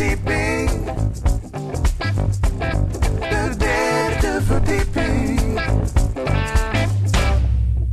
[0.00, 0.70] verdieping.
[3.18, 5.60] De derde verdieping.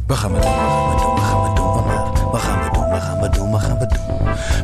[0.08, 0.52] Wat gaan we doen?
[0.52, 2.32] Wat gaan we doen?
[2.32, 3.12] Wat gaan we doen vandaag?
[3.12, 3.52] Wat gaan we doen?
[3.52, 4.06] Wat gaan we doen?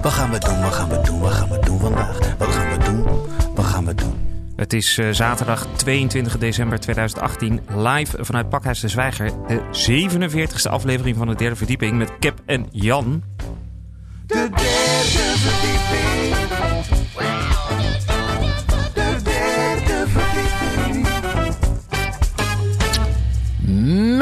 [0.01, 0.61] Wat gaan we doen?
[0.61, 1.19] Wat gaan we doen?
[1.19, 1.19] Wat gaan we doen?
[1.19, 2.37] Wat gaan we doen vandaag?
[2.37, 3.05] Wat gaan we doen?
[3.55, 4.13] Wat gaan we doen?
[4.55, 9.31] Het is eh, zaterdag 22 december 2018, live vanuit Pakhuis de Zwijger.
[9.47, 13.23] De 47e aflevering van de derde verdieping met Cap en Jan.
[14.25, 15.82] De derde verdieping.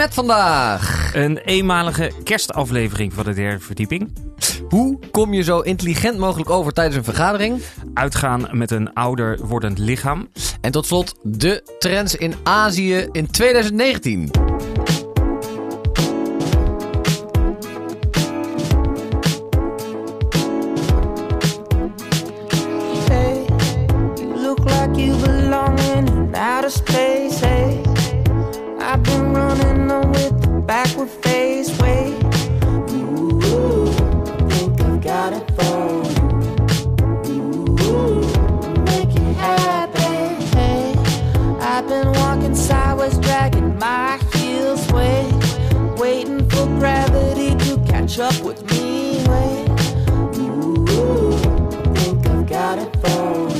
[0.01, 1.11] Met vandaag.
[1.13, 4.13] Een eenmalige kerstaflevering van de derde verdieping.
[4.69, 7.61] Hoe kom je zo intelligent mogelijk over tijdens een vergadering?
[7.93, 10.29] Uitgaan met een ouder wordend lichaam.
[10.61, 14.29] En tot slot de trends in Azië in 2019.
[23.09, 23.45] Hey,
[24.15, 27.10] you look like you belong in outer space.
[46.81, 49.23] Gravity to catch up with me.
[49.29, 49.69] Wait.
[50.39, 51.37] Ooh,
[51.93, 53.50] think I've got it for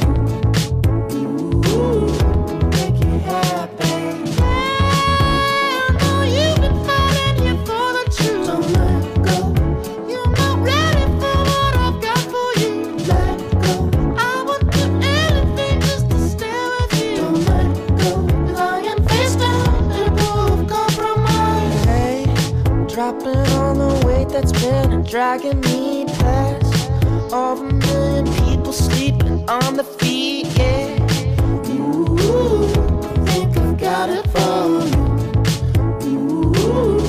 [23.11, 26.91] dropping all the weight that's been dragging me past.
[27.33, 30.97] All the million people sleeping on the feet, yeah.
[31.71, 32.67] Ooh,
[33.25, 34.85] think I've got it for
[36.05, 36.53] you.
[36.57, 36.99] Ooh,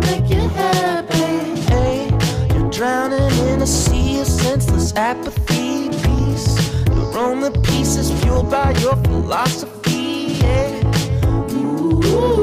[0.00, 1.56] make it happen.
[1.68, 2.10] Hey,
[2.54, 5.88] you're drowning in a sea of senseless apathy.
[5.88, 11.52] Peace, you're on the pieces fueled by your philosophy, yeah.
[11.54, 12.39] Ooh,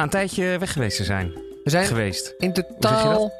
[0.00, 1.28] Na een tijdje weg geweest te zijn.
[1.64, 2.34] We zijn Geweest.
[2.38, 3.32] in totaal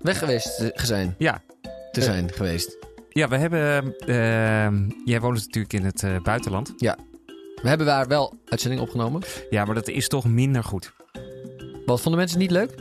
[0.00, 1.14] weg geweest te zijn.
[1.18, 1.42] Ja.
[1.92, 2.02] Te Eh.
[2.06, 2.76] zijn geweest.
[3.08, 3.94] Ja, we hebben...
[3.98, 6.72] eh, jij woont natuurlijk in het eh, buitenland.
[6.76, 9.22] We hebben daar wel uitzending opgenomen.
[9.50, 10.92] Ja, maar dat is toch minder goed.
[11.86, 12.74] Wat vonden mensen niet leuk?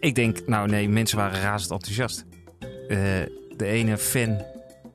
[0.00, 2.24] Ik denk, nou nee, mensen waren razend enthousiast.
[2.88, 2.98] Eh,
[3.56, 4.44] de ene fan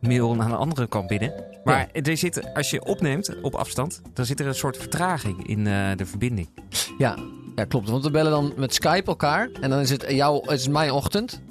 [0.01, 1.33] mail naar de andere kant binnen.
[1.63, 5.63] Maar er zit, als je opneemt op afstand, dan zit er een soort vertraging in
[5.95, 6.49] de verbinding.
[6.97, 7.15] Ja,
[7.59, 7.89] ja, klopt.
[7.89, 9.49] Want we bellen dan met Skype elkaar.
[9.61, 11.41] En dan is het, jouw, het is mijn ochtend.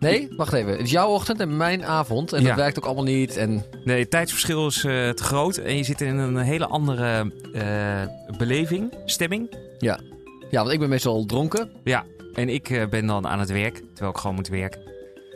[0.00, 0.70] Nee, wacht even.
[0.72, 2.32] Het is jouw ochtend en mijn avond.
[2.32, 2.46] En Ja.
[2.48, 3.36] dat werkt ook allemaal niet.
[3.36, 7.32] En Nee, het tijdsverschil is eh, te groot en je zit in een hele andere
[7.54, 9.56] eh, beleving, stemming.
[9.78, 9.98] ja,
[10.50, 11.70] want ik ben meestal dronken.
[11.84, 12.04] Ja,
[12.34, 14.80] en ik eh, ben dan aan het werk, terwijl ik gewoon moet werken.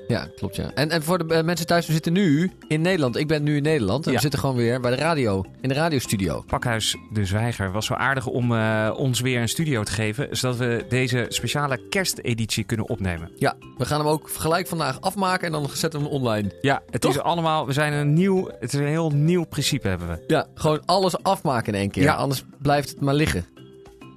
[0.09, 0.71] Ja, klopt ja.
[0.75, 3.17] En, en voor de eh, mensen thuis, we zitten nu in Nederland.
[3.17, 4.05] Ik ben nu in Nederland.
[4.05, 4.17] En Ja.
[4.17, 5.45] we zitten gewoon weer bij de radio.
[5.61, 6.45] In de radiostudio.
[6.47, 10.57] Pakhuis De Zwijger was zo aardig om eh, ons weer een studio te geven, zodat
[10.57, 13.31] we deze speciale kersteditie kunnen opnemen.
[13.37, 16.53] Ja, we gaan hem ook gelijk vandaag afmaken en dan zetten we hem online.
[16.61, 17.11] Ja, het Toch?
[17.15, 20.25] is allemaal, we zijn een nieuw, het is een heel nieuw principe hebben we.
[20.27, 22.03] Ja, gewoon alles afmaken in één keer.
[22.03, 22.15] Ja.
[22.15, 23.45] Anders blijft het maar liggen.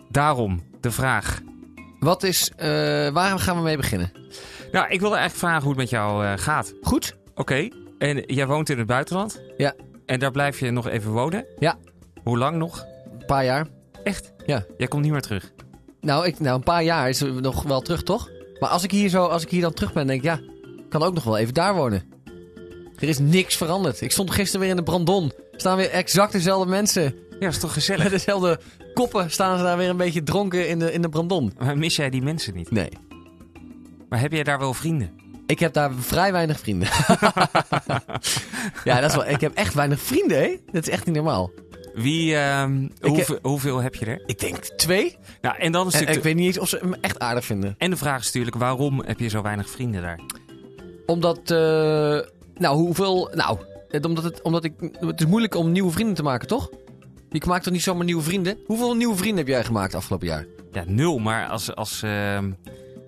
[0.09, 1.41] Daarom de vraag.
[1.99, 2.67] Wat is, eh,
[3.09, 4.11] waar gaan we mee beginnen?
[4.71, 6.73] Nou, ik wilde eigenlijk vragen hoe het met jou eh, gaat.
[6.81, 7.15] Goed?
[7.35, 7.67] Oké,
[7.97, 9.41] en jij woont in het buitenland?
[9.57, 9.73] Ja.
[10.05, 11.45] En daar blijf je nog even wonen?
[11.59, 11.77] Ja.
[12.23, 12.85] Hoe lang nog?
[13.19, 13.67] Een paar jaar.
[14.03, 14.33] Echt?
[14.45, 14.65] Ja.
[14.77, 15.51] Jij komt niet meer terug?
[16.01, 18.29] Nou, ik, nou, een paar jaar is nog wel terug, toch?
[18.59, 20.39] Maar als ik hier, zo, als ik hier dan terug ben, denk ik, ja,
[20.77, 22.03] ik kan ook nog wel even daar wonen.
[22.95, 24.01] Er is niks veranderd.
[24.01, 25.23] Ik stond gisteren weer in de Brandon.
[25.51, 27.03] Er staan weer exact dezelfde mensen.
[27.29, 28.03] Ja, dat is toch gezellig?
[28.03, 28.59] Met dezelfde
[28.93, 31.53] koppen staan ze daar weer een beetje dronken in de, in de Brandon.
[31.57, 32.71] Maar mis jij die mensen niet?
[32.71, 32.89] Nee.
[34.15, 35.09] Maar heb jij daar wel vrienden?
[35.45, 36.87] Ik heb daar vrij weinig vrienden.
[38.83, 40.55] ja, dat is wel, ik heb echt weinig vrienden, hè?
[40.71, 41.51] Dat is echt niet normaal.
[41.93, 44.23] Wie, ehm, hoeveel, hoeveel heb je er?
[44.25, 45.17] Ik denk twee.
[45.41, 47.75] Nou, en dan is En, ik weet niet eens of ze me echt aardig vinden.
[47.77, 50.19] En de vraag is natuurlijk, waarom heb je zo weinig vrienden daar?
[51.05, 51.57] Omdat, eh,
[52.57, 53.31] nou, hoeveel...
[53.33, 53.57] Nou,
[53.89, 54.73] het- omdat, het, omdat ik...
[54.99, 56.69] Het is moeilijk om nieuwe vrienden te maken, toch?
[57.29, 58.57] Je maakt toch niet zomaar nieuwe vrienden?
[58.65, 60.45] Hoeveel nieuwe vrienden heb jij gemaakt afgelopen jaar?
[60.71, 61.19] Ja, nul.
[61.19, 62.51] Maar als, als, ehm,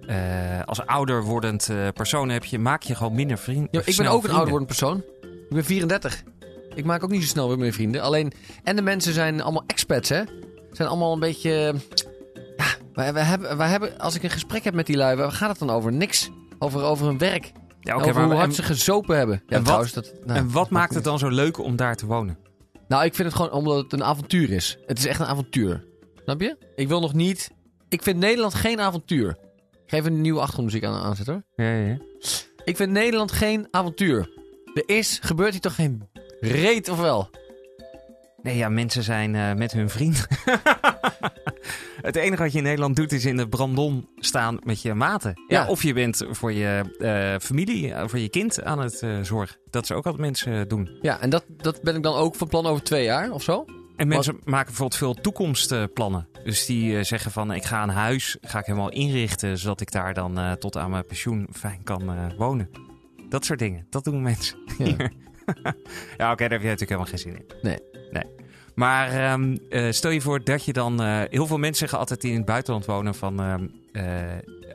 [0.08, 3.68] eh, als ouder wordend eh, persoon heb je, maak je gewoon minder vrienden.
[3.72, 4.98] Ja, ik ben ook een ouder wordend persoon.
[5.22, 6.24] Ik ben 34.
[6.76, 8.02] Ik maak ook niet zo snel weer meer vrienden.
[8.02, 8.32] Alleen,
[8.64, 10.24] en de mensen zijn allemaal expats, hè?
[10.72, 11.76] Zijn allemaal een beetje...
[12.58, 15.32] Ja, wij, wij hebben, wij hebben, als ik een gesprek heb met die lui, waar
[15.32, 15.94] gaat het dan over?
[15.94, 16.30] Niks.
[16.60, 17.52] Over, over hun werk.
[17.82, 19.44] Ja, over hoe en, hard ze gezopen hebben.
[19.48, 22.06] Ja, en wat- dat, nou, en wat maakt het dan zo leuk om daar te
[22.06, 22.38] wonen?
[22.88, 24.78] Nou, ik vind het gewoon omdat het een avontuur is.
[24.86, 25.84] Het is echt een avontuur.
[26.24, 26.58] Snap je?
[26.76, 27.52] Ik wil nog niet...
[27.90, 29.38] Ik vind Nederland geen avontuur.
[29.88, 31.66] Even een nieuwe achtergrondmuziek aan, aanzetten hoor.
[31.66, 31.98] Ja, ja.
[32.64, 34.30] Ik vind Nederland geen avontuur.
[34.74, 37.30] Er is, gebeurt hier toch geen reet of wel?
[38.42, 40.28] Nee, ja, mensen zijn eh, met hun vriend.
[42.02, 45.34] het enige wat je in Nederland doet is in de brandon staan met je maten.
[45.48, 45.68] Ja, Ja.
[45.68, 49.58] of je bent voor je eh, familie, eh, voor je kind aan het zorgen.
[49.70, 50.98] Dat is ook wat mensen doen.
[51.02, 53.66] Ja, en dat, dat ben ik dan ook van plan over twee jaar of zo.
[53.98, 56.28] En mensen maken bijvoorbeeld veel toekomstplannen.
[56.44, 59.58] Dus die eh, zeggen van ik ga een huis, ga ik helemaal inrichten...
[59.58, 62.70] zodat ik daar dan eh, tot aan mijn pensioen fijn kan eh, wonen.
[63.30, 64.58] Dat soort dingen, dat doen mensen.
[64.78, 64.86] Ja.
[66.18, 67.46] ja, oké, daar heb jij natuurlijk helemaal geen zin in.
[67.62, 67.80] Nee.
[68.12, 68.24] nee.
[68.76, 71.02] Maar ehm, eh, stel je voor dat je dan...
[71.30, 73.36] heel veel mensen zeggen altijd die in het buitenland wonen van...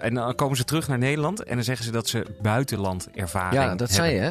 [0.02, 3.62] en dan komen ze terug naar Nederland en dan zeggen ze dat ze buitenland ervaring
[3.62, 3.96] Ja, dat hebben.
[3.96, 4.30] zei je, hè?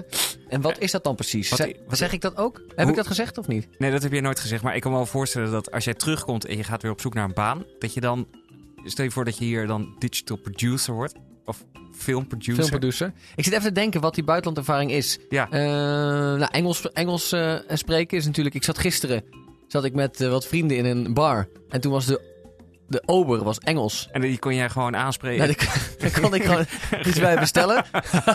[0.49, 1.49] En wat is dat dan precies?
[1.49, 2.57] Wat- Zeg, wat- zeg ik dat ook?
[2.67, 3.67] Heb Hoe- ik dat gezegd of niet?
[3.77, 4.63] Nee, dat heb je nooit gezegd.
[4.63, 7.01] Maar ik kan me wel voorstellen dat als jij terugkomt en je gaat weer op
[7.01, 8.27] zoek naar een baan, dat je dan.
[8.85, 11.13] Stel je voor dat je hier dan digital producer wordt.
[11.45, 11.63] Of
[11.95, 12.53] filmproducer.
[12.55, 13.11] Filmproducer.
[13.35, 15.19] Ik zit even te denken wat die buitenlandervaring is.
[15.29, 15.49] Ja.
[15.49, 15.59] Eh,
[16.39, 18.55] nou, Engels, Engels eh, spreken is natuurlijk...
[18.55, 19.23] Ik zat gisteren
[19.67, 21.47] zat ik met eh, wat vrienden in een bar.
[21.69, 22.30] En toen was de,
[22.91, 24.07] de ober was Engels.
[24.11, 25.47] En die kon jij gewoon aanspreken.
[25.47, 26.65] Daar daar kon ik gewoon
[27.07, 27.85] iets bij bestellen.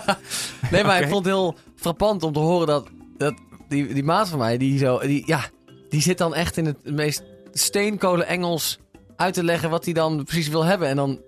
[0.70, 3.34] nee, maar ik vond het heel frappant om te horen dat, dat
[3.68, 5.40] die, die maat van mij, die, zo, die, ja,
[5.88, 7.22] die zit dan echt in het meest
[7.52, 8.78] steenkolen Engels
[9.16, 10.88] uit te leggen wat hij dan precies wil hebben.
[10.88, 11.20] En dan,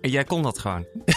[0.00, 0.86] En jij kon dat gewoon.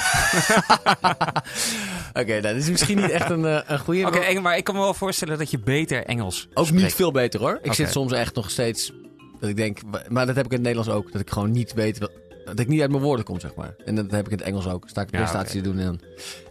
[2.21, 4.05] oké, dat is misschien niet echt een, eh, een goede.
[4.05, 6.83] Oké, maar ik kan me wel voorstellen dat je beter Engels ook spreekt.
[6.83, 7.59] niet veel beter hoor.
[7.61, 8.91] Ik zit soms echt nog steeds,
[9.39, 11.73] dat ik denk, maar dat heb ik in het Nederlands ook, dat ik gewoon niet
[11.73, 12.11] weet, wat-
[12.45, 13.75] dat ik niet uit mijn woorden kom, zeg maar.
[13.85, 14.89] En dat heb ik in het Engels ook.
[14.89, 15.99] Sta ik een Ja, presentatie te doen en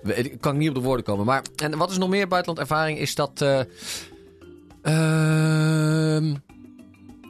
[0.03, 1.25] dan kan ik niet op de woorden komen.
[1.27, 3.45] Maar, en wat is nog meer buitenlandervaring, is dat...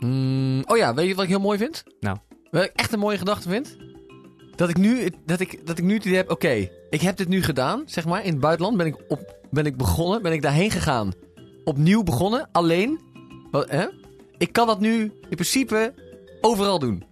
[0.00, 1.84] mm, oh ja, weet je wat ik heel mooi vind?
[2.00, 2.16] Nou.
[2.50, 3.76] Wat ik echt een mooie gedachte vind?
[4.56, 7.28] Dat ik nu, dat ik, dat ik nu het idee heb, oké, ik heb dit
[7.28, 8.24] nu gedaan, zeg maar.
[8.24, 11.12] In het buitenland ben ik, op, ben ik begonnen, ben ik daarheen gegaan.
[11.64, 13.00] Opnieuw begonnen, alleen.
[13.50, 13.86] Wat, hè?
[14.38, 15.94] Ik kan dat nu in principe
[16.40, 17.04] overal doen.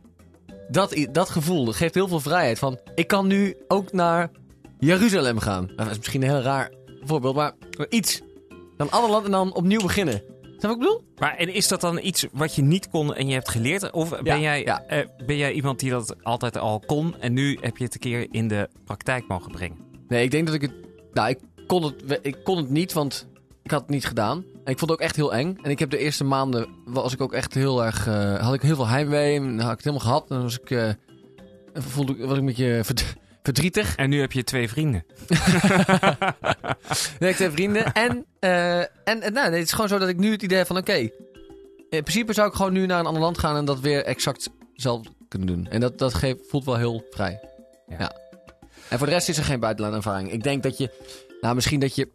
[0.68, 2.58] Dat, dat gevoel dat geeft heel veel vrijheid.
[2.58, 4.30] Van, ik kan nu ook naar
[4.78, 5.64] Jeruzalem gaan.
[5.64, 6.72] Nou, dat is misschien een heel raar
[7.04, 7.54] voorbeeld, maar,
[7.88, 8.20] iets.
[8.76, 10.22] Dan ander land en dan opnieuw beginnen.
[10.58, 11.04] Snap ik bedoel?
[11.18, 13.90] Maar en is dat dan iets wat je niet kon en je hebt geleerd?
[13.90, 14.82] Of ben, Ja, jij, ja.
[14.86, 18.00] eh, ben jij iemand die dat altijd al kon en nu heb je het een
[18.00, 19.76] keer in de praktijk mogen brengen?
[20.08, 20.72] Nee, ik denk dat ik het...
[21.12, 23.28] Nou, ik kon het, ik kon het niet, want
[23.62, 24.44] ik had het niet gedaan.
[24.66, 25.58] En ik vond het ook echt heel eng.
[25.62, 26.68] En ik heb de eerste maanden...
[26.84, 28.06] was ik ook echt heel erg...
[28.06, 29.36] eh, had ik heel veel heimwee.
[29.36, 30.22] En had ik het helemaal gehad.
[30.22, 30.70] En dan was ik...
[30.70, 30.88] eh,
[31.74, 33.96] voelde ik, was ik een beetje verd- verdrietig.
[33.96, 35.04] En nu heb je twee vrienden.
[37.18, 37.92] Nee, ik heb vrienden.
[37.92, 40.58] En, eh, en, en nou, nee, het is gewoon zo dat ik nu het idee
[40.58, 40.76] heb van...
[40.76, 41.10] Oké, in
[42.02, 43.56] principe zou ik gewoon nu naar een ander land gaan...
[43.56, 45.66] en dat weer exact zelf kunnen doen.
[45.70, 47.40] En dat, dat geeft, voelt wel heel vrij.
[47.88, 47.96] Ja.
[47.98, 48.12] Ja.
[48.88, 50.32] En voor de rest is er geen buitenlandervaring.
[50.32, 50.90] Ik denk dat je...
[51.40, 52.08] Nou, misschien dat je,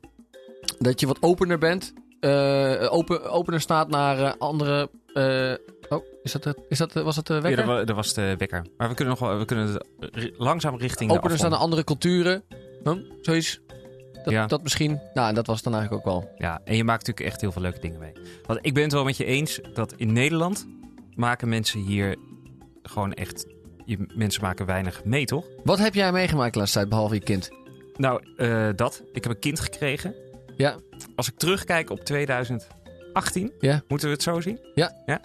[0.79, 1.93] dat je wat opener bent.
[2.22, 4.90] Eh, open, opener staat naar eh, andere...
[5.13, 5.54] eh,
[5.98, 7.66] oh, is dat, is dat, was dat de Ja, wekker?
[7.66, 8.66] dat, wa- dat was de wekker.
[8.78, 9.86] Maar we kunnen nog wel, we kunnen
[10.38, 12.44] langzaam richting opener staan naar andere culturen.
[12.84, 12.98] Hm?
[13.22, 13.60] Zoiets.
[14.24, 14.46] Dat, Ja.
[14.48, 15.00] dat misschien.
[15.13, 16.30] Nou, en dat was het dan eigenlijk ook wel.
[16.38, 18.12] Ja, en je maakt natuurlijk echt heel veel leuke dingen mee.
[18.46, 20.68] Want ik ben het wel met je eens dat in Nederland
[21.16, 22.16] maken mensen hier
[22.84, 23.46] gewoon echt...
[23.86, 25.46] Je, mensen maken weinig mee, toch?
[25.63, 27.50] Wat heb jij meegemaakt de laatste tijd, behalve je kind?
[27.96, 28.24] Nou,
[28.75, 29.04] dat.
[29.13, 30.16] Ik heb een kind gekregen.
[30.62, 30.75] Ja.
[31.15, 33.82] Als ik terugkijk op 2018, Ja.
[33.88, 34.60] moeten we het zo zien?
[34.74, 35.01] Ja.
[35.06, 35.22] ja?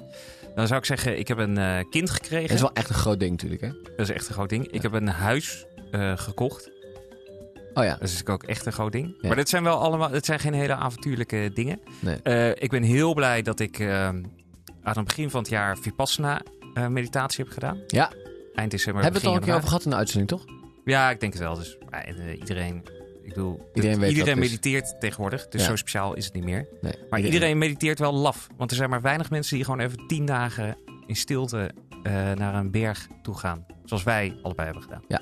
[0.55, 2.47] Dan zou ik zeggen, ik heb een eh, kind gekregen.
[2.49, 3.69] Dat is wel echt een groot ding natuurlijk, hè?
[3.97, 4.67] Dat is echt een groot ding.
[4.71, 6.71] Ik heb een huis eh, gekocht.
[7.75, 7.91] Oh ja.
[7.91, 9.15] Dat is natuurlijk ook echt een groot ding.
[9.21, 9.27] Ja.
[9.27, 11.81] Maar dit zijn wel allemaal, dit zijn geen hele avontuurlijke dingen.
[12.01, 12.17] Nee.
[12.23, 14.33] Eh, ik ben heel blij dat ik aan
[14.83, 16.43] het begin van het jaar Vipassana
[16.89, 17.81] meditatie heb gedaan.
[17.87, 18.13] Ja.
[18.55, 19.03] Eind december.
[19.03, 20.45] Hebben we het al een keer over gehad in de uitzending, toch?
[20.85, 21.55] Ja, ik denk het wel.
[21.55, 21.79] Dus
[22.39, 22.83] iedereen,
[23.27, 24.49] ik bedoel, Iedereen weet iedereen is.
[24.49, 25.49] mediteert tegenwoordig.
[25.49, 25.67] Dus Ja.
[25.69, 26.69] zo speciaal is het niet meer.
[26.81, 26.93] Nee.
[27.11, 28.47] Maar iedereen mediteert wel laf.
[28.57, 31.71] Want er zijn maar weinig mensen die gewoon even tien dagen in stilte
[32.03, 33.67] eh, naar een berg toe gaan.
[33.85, 35.03] Zoals wij allebei hebben gedaan.
[35.09, 35.21] Ja.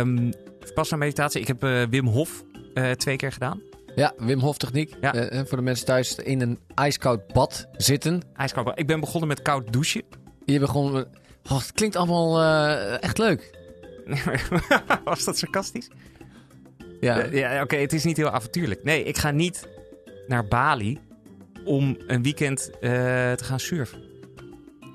[0.00, 0.30] Ehm,
[0.74, 1.40] pas naar meditatie.
[1.40, 2.42] Ik heb eh, Wim Hof
[2.74, 3.60] eh, twee keer gedaan.
[3.94, 4.94] Ja, Wim Hof techniek.
[5.00, 5.12] Ja.
[5.46, 8.22] Voor de mensen thuis in een ijskoud bad zitten.
[8.34, 8.72] IJskoud.
[8.78, 10.02] Ik ben begonnen met koud douchen.
[10.44, 10.92] Je begon...
[10.92, 11.08] met-
[11.50, 12.42] Oh, het klinkt allemaal
[13.00, 13.54] echt leuk.
[15.04, 15.88] Was dat sarcastisch?
[17.00, 17.20] Ja.
[17.20, 18.84] Eh, ja, oké, het is niet heel avontuurlijk.
[18.84, 19.68] Nee, ik ga niet
[20.26, 20.98] naar Bali
[21.64, 22.90] om een weekend eh,
[23.32, 23.98] te gaan surfen.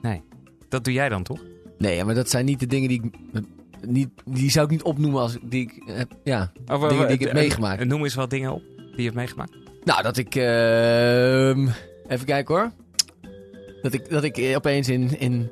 [0.01, 0.21] Nee,
[0.69, 1.43] dat doe jij dan toch?
[1.77, 3.13] Nee, maar dat zijn niet de dingen die ik...
[3.87, 6.11] Niet, die zou ik niet opnoemen als die ik heb...
[6.23, 6.51] Ja.
[6.67, 7.81] Of, Dingen die ik heb meegemaakt.
[7.81, 9.51] eh, Noem eens wat dingen op die je hebt meegemaakt.
[9.83, 10.35] Nou, dat ik...
[10.35, 11.67] ehm,
[12.07, 12.71] even kijken hoor.
[13.81, 15.51] Dat ik, dat ik opeens in, in,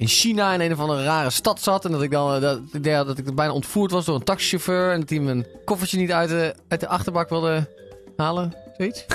[0.00, 1.84] in China in een of andere rare stad zat.
[1.84, 4.24] En dat ik dan eh, dat, ik deed dat ik bijna ontvoerd was door een
[4.24, 4.92] taxichauffeur.
[4.92, 7.68] En dat hij mijn koffertje niet uit de, uit de achterbak wilde
[8.16, 8.54] halen.
[8.76, 9.06] Zoiets.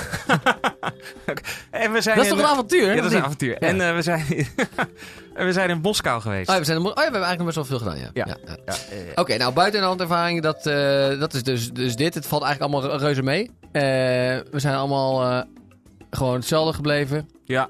[1.70, 2.86] En we zijn Dat is in- toch een avontuur?
[2.86, 2.92] hè?
[2.94, 3.58] Ja, dat is een avontuur.
[3.58, 4.24] En eh, we, zijn,
[5.34, 6.48] en we zijn in Moskou geweest.
[6.48, 7.88] Oh, ja, we zijn, er mo- oh, ja, we hebben eigenlijk nog best wel veel
[7.92, 8.36] gedaan, ja.
[8.36, 8.36] Ja.
[9.14, 12.14] Oké, nou buiten de handervaring, dat, eh, dat is dus, dus dit.
[12.14, 13.50] Het valt eigenlijk allemaal reuze mee.
[13.72, 15.44] We zijn allemaal
[16.10, 17.28] gewoon hetzelfde gebleven.
[17.44, 17.68] ja.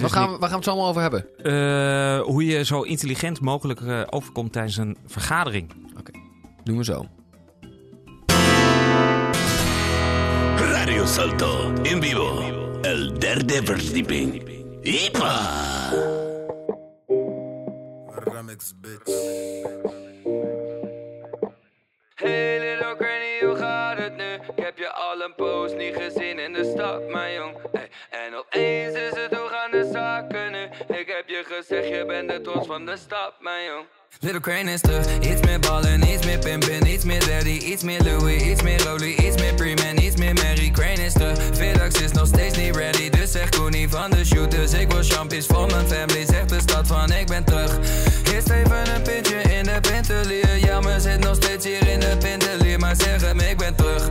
[0.00, 1.26] Waar, Dus gaan we, waar gaan we het zo allemaal over hebben?
[1.42, 5.72] Eh, hoe je zo intelligent mogelijk eh, overkomt tijdens een vergadering.
[6.64, 7.06] Doen we zo.
[10.56, 12.40] Radio Salto en vivo.
[12.82, 14.42] El derde verdieping.
[14.82, 15.40] ¡Ipa!
[18.24, 19.12] Remix, bitch.
[22.14, 24.32] Hey little granny, hoe gaat het nu?
[24.56, 27.56] Ik heb je al een poos niet gezien in de stad, mijn jong.
[27.72, 29.47] Hey, en opeens is het hoe
[31.46, 33.86] je je bent de trots van de stad, mijn jong.
[34.20, 38.02] Little Crane is terug, iets meer ballen, iets meer pimpen, iets meer daddy, iets meer
[38.02, 40.70] Louis, iets meer Rolly, iets meer Freeman, iets meer Mary.
[40.70, 44.72] Crane is terug, Vidax is nog steeds niet ready, dus zeg Koenie van de shooters.
[44.72, 47.78] Ik wil champions voor mijn family, zegt de stad van ik ben terug.
[48.32, 52.16] Eerst even een pintje in de pintelier, ja maar zit nog steeds hier in de
[52.18, 54.08] pintelier, maar zeg hem ik ben terug.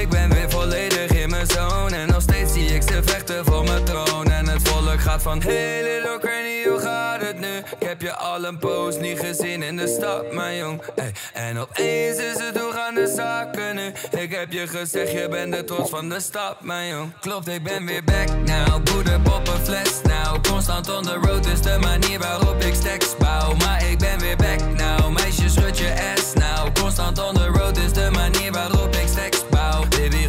[0.00, 1.10] Ik ben weer volledig
[1.46, 4.30] zone en nog steeds zie ik ze vechten voor mijn troon.
[4.30, 7.56] En het volk gaat van Hey little granny, hoe gaat het nu?
[7.78, 10.82] Ik heb je al een poos niet gezien in de stad, mijn jong.
[10.94, 13.92] Hey, en opeens is het hoe gaan de zaken nu?
[14.20, 17.12] Ik heb je gezegd, je bent de trots van de stad, mijn jong.
[17.20, 18.82] Klopt, ik ben weer back now.
[18.84, 20.42] Boeder, poppen, fles now.
[20.48, 23.54] Constant on the road is de manier waarop ik stacks bouw.
[23.54, 25.10] Maar ik ben weer back now.
[25.10, 26.74] Meisje, schud je ass now.
[26.74, 29.84] Constant on the road is de manier waarop ik stacks bouw.
[29.88, 30.28] Baby,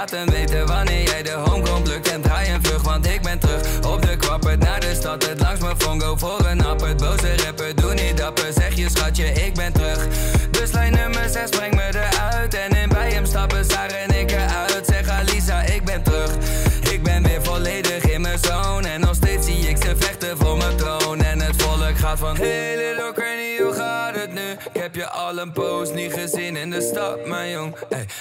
[0.00, 0.12] je bukt.
[0.12, 2.08] En laat hem weten wanneer jij de home komt lukt.
[2.08, 5.26] En draai een vlug, want ik ben terug op de kwappert naar de stad.
[5.26, 6.96] Het langs mijn fongo voor een appert.
[6.96, 8.52] Boze rapper, doe niet dapper.
[8.52, 10.06] Zeg je schatje, ik ben terug.
[10.50, 12.54] Dus lijn nummer 6, breng me eruit.
[12.54, 14.86] En in bij hem stappen, Sarah en ik eruit.
[14.86, 16.30] Zeg Alisa, ik ben terug.
[16.90, 18.88] Ik ben weer volledig in mijn zone.
[18.88, 21.22] En nog steeds zie ik ze vechten voor mijn troon.
[21.22, 22.99] En het volk gaat van Hey
[24.80, 27.76] heb je al een poos niet gezien in de stad, mijn jong.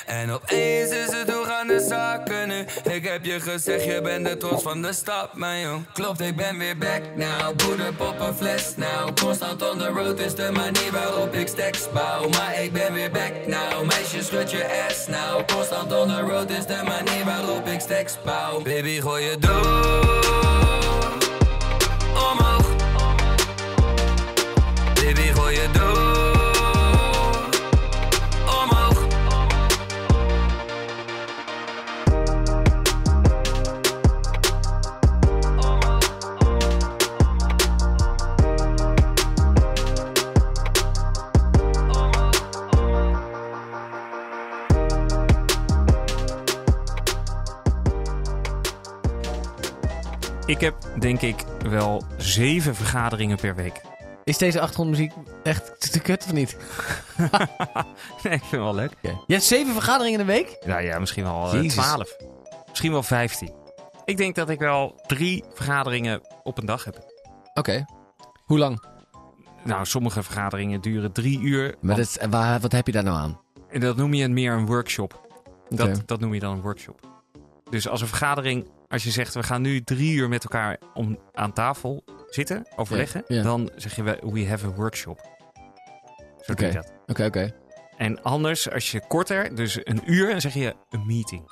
[0.05, 2.65] En opeens is het hoe gaan de zaken nu?
[2.93, 5.85] Ik heb je gezegd, je bent de trots van de stad, mijn jong.
[5.93, 7.55] Klopt, ik ben weer back now.
[7.55, 9.15] Boeder, poppen, fles now.
[9.21, 12.29] Constant on the road is de manier waarop ik stacks bouw.
[12.29, 13.85] Maar ik ben weer back now.
[13.85, 15.47] Meisje, schud je ass now.
[15.47, 18.61] Constant on the road is de manier waarop ik stacks bouw.
[18.61, 20.68] Baby, gooi je door.
[50.59, 53.81] Ik heb denk ik wel zeven vergaderingen per week.
[54.23, 55.11] Is deze achtergrondmuziek
[55.43, 56.57] echt te, kut of niet?
[58.23, 58.91] nee, ik vind het wel leuk.
[59.01, 60.57] Je hebt zeven vergaderingen in de week?
[60.65, 61.69] Nou ja, misschien wel eh.
[61.69, 62.15] 12.
[62.69, 63.51] Misschien wel 15.
[64.05, 67.05] Ik denk dat ik wel drie vergaderingen op een dag heb.
[67.53, 67.85] Oké.
[68.45, 68.83] Hoe lang?
[69.63, 71.75] Nou, sommige vergaderingen duren drie uur.
[71.81, 73.39] Maar dat, waar, wat heb je daar nou aan?
[73.69, 75.27] En dat noem je meer een workshop.
[75.69, 76.99] Dat, dat noem je dan een workshop.
[77.69, 81.19] Dus als een vergadering, als je zegt we gaan nu drie uur met elkaar om,
[81.33, 83.43] aan tafel zitten, overleggen, Ja, ja.
[83.43, 85.19] dan zeg je we we have a workshop.
[86.39, 86.81] Zo doe je Oké.
[86.81, 86.93] dat.
[87.07, 87.55] Oké, oké.
[87.97, 91.51] En anders, als je korter, dus een uur, dan zeg je een meeting.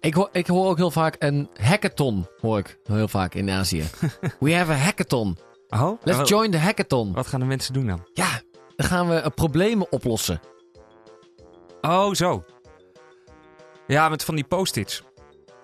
[0.00, 3.84] Ik hoor, ik hoor ook heel vaak een hackathon, hoor ik heel vaak in Azië.
[4.40, 5.38] We have a hackathon.
[5.68, 7.12] Oh, Let's join the hackathon.
[7.12, 8.06] Wat gaan de mensen doen dan?
[8.12, 8.40] Ja,
[8.76, 10.40] dan gaan we eh, problemen oplossen.
[11.80, 12.44] Oh, zo.
[13.86, 15.02] Ja, met van die post-its.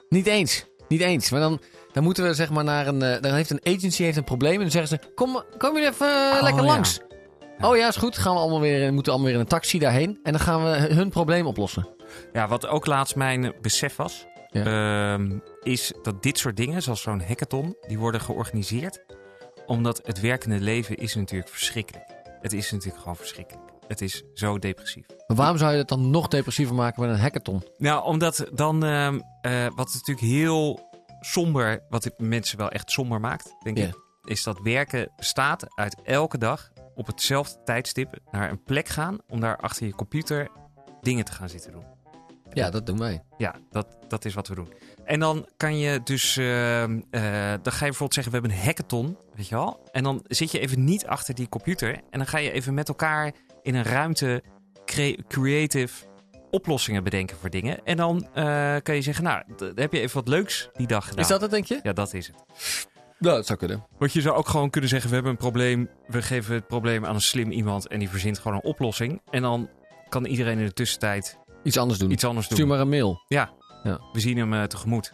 [0.08, 0.66] Niet eens.
[0.88, 1.30] Niet eens.
[1.30, 1.60] Maar dan,
[1.92, 3.02] dan moeten we zeg maar naar een...
[3.02, 5.12] eh, dan heeft een agency heeft een probleem en dan zeggen ze...
[5.14, 6.68] Kom, kom jullie even eh, Oh, lekker ja.
[6.68, 7.00] langs.
[7.60, 8.18] Oh ja, is goed.
[8.18, 10.18] Gaan we allemaal weer, moeten allemaal weer in een taxi daarheen.
[10.22, 11.88] En dan gaan we hun probleem oplossen.
[12.32, 17.22] Ja, wat ook laatst mijn besef was, ehm, is dat dit soort dingen, zoals zo'n
[17.26, 19.04] hackathon, die worden georganiseerd
[19.66, 22.04] omdat het werkende leven is natuurlijk verschrikkelijk.
[22.40, 23.64] Het is natuurlijk gewoon verschrikkelijk.
[23.88, 25.06] Het is zo depressief.
[25.26, 27.62] Maar waarom zou je het dan nog depressiever maken met een hackathon?
[27.78, 30.80] Nou, omdat dan, ehm, eh, wat natuurlijk heel
[31.20, 36.38] somber, wat mensen wel echt somber maakt, denk ik, is dat werken bestaat uit elke
[36.38, 40.48] dag op hetzelfde tijdstip naar een plek gaan om daar achter je computer
[41.00, 41.84] dingen te gaan zitten doen.
[42.52, 43.22] Ja, dat doen wij.
[43.36, 44.72] Ja, dat, dat is wat we doen.
[45.04, 47.22] En dan kan je dus, ehm, eh,
[47.62, 49.88] dan ga je bijvoorbeeld zeggen, we hebben een hackathon, weet je wel.
[49.92, 52.88] En dan zit je even niet achter die computer en dan ga je even met
[52.88, 53.32] elkaar
[53.64, 54.42] in een ruimte
[54.84, 56.04] cre- creative
[56.50, 57.84] oplossingen bedenken voor dingen.
[57.84, 59.42] En dan eh, kan je zeggen, nou,
[59.74, 61.20] heb je even wat leuks die dag gedaan.
[61.20, 61.80] Is dat het, denk je?
[61.82, 62.36] Ja, dat is het.
[63.18, 63.86] Nou, dat zou kunnen.
[63.98, 65.90] Want je zou ook gewoon kunnen zeggen, we hebben een probleem.
[66.06, 69.20] We geven het probleem aan een slim iemand en die verzint gewoon een oplossing.
[69.30, 69.70] En dan
[70.08, 72.10] kan iedereen in de tussentijd Iets anders doen.
[72.10, 72.56] iets anders doen.
[72.56, 73.22] Stuur maar een mail.
[74.12, 75.12] We zien hem eh, tegemoet.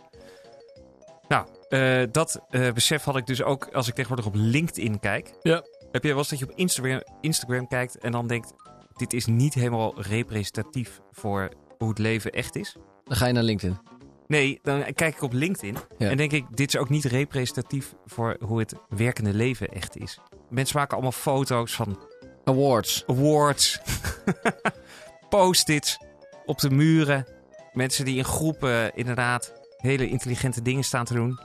[1.29, 5.33] Nou, eh, dat eh, besef had ik dus ook als ik tegenwoordig op LinkedIn kijk.
[5.43, 5.63] Ja.
[5.93, 8.53] Heb je wel eens dat je op Instagram, Instagram kijkt en dan denkt...
[8.97, 11.49] dit is niet helemaal representatief voor
[11.79, 12.77] hoe het leven echt is?
[13.05, 13.79] Dan ga je naar LinkedIn.
[14.27, 16.11] Nee, dan kijk ik op LinkedIn Ja.
[16.11, 16.57] en denk ik...
[16.57, 20.19] dit is ook niet representatief voor hoe het werkende leven echt is.
[20.49, 21.99] Mensen maken allemaal foto's van
[22.45, 23.05] Awards.
[23.07, 23.81] awards,
[25.29, 25.99] post-its
[26.47, 27.27] op de muren.
[27.73, 31.41] Mensen die in groepen inderdaad hele intelligente dingen staan te doen.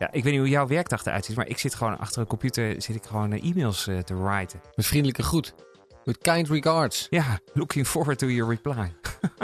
[0.00, 2.26] Ja, ik weet niet hoe jouw werkdag eruit ziet, maar ik zit gewoon achter een
[2.26, 4.60] computer zit ik gewoon eh, e-mails eh, te writen.
[4.74, 5.54] Met vriendelijke groet.
[6.04, 7.06] With kind regards.
[7.10, 8.92] Ja, looking forward to your reply.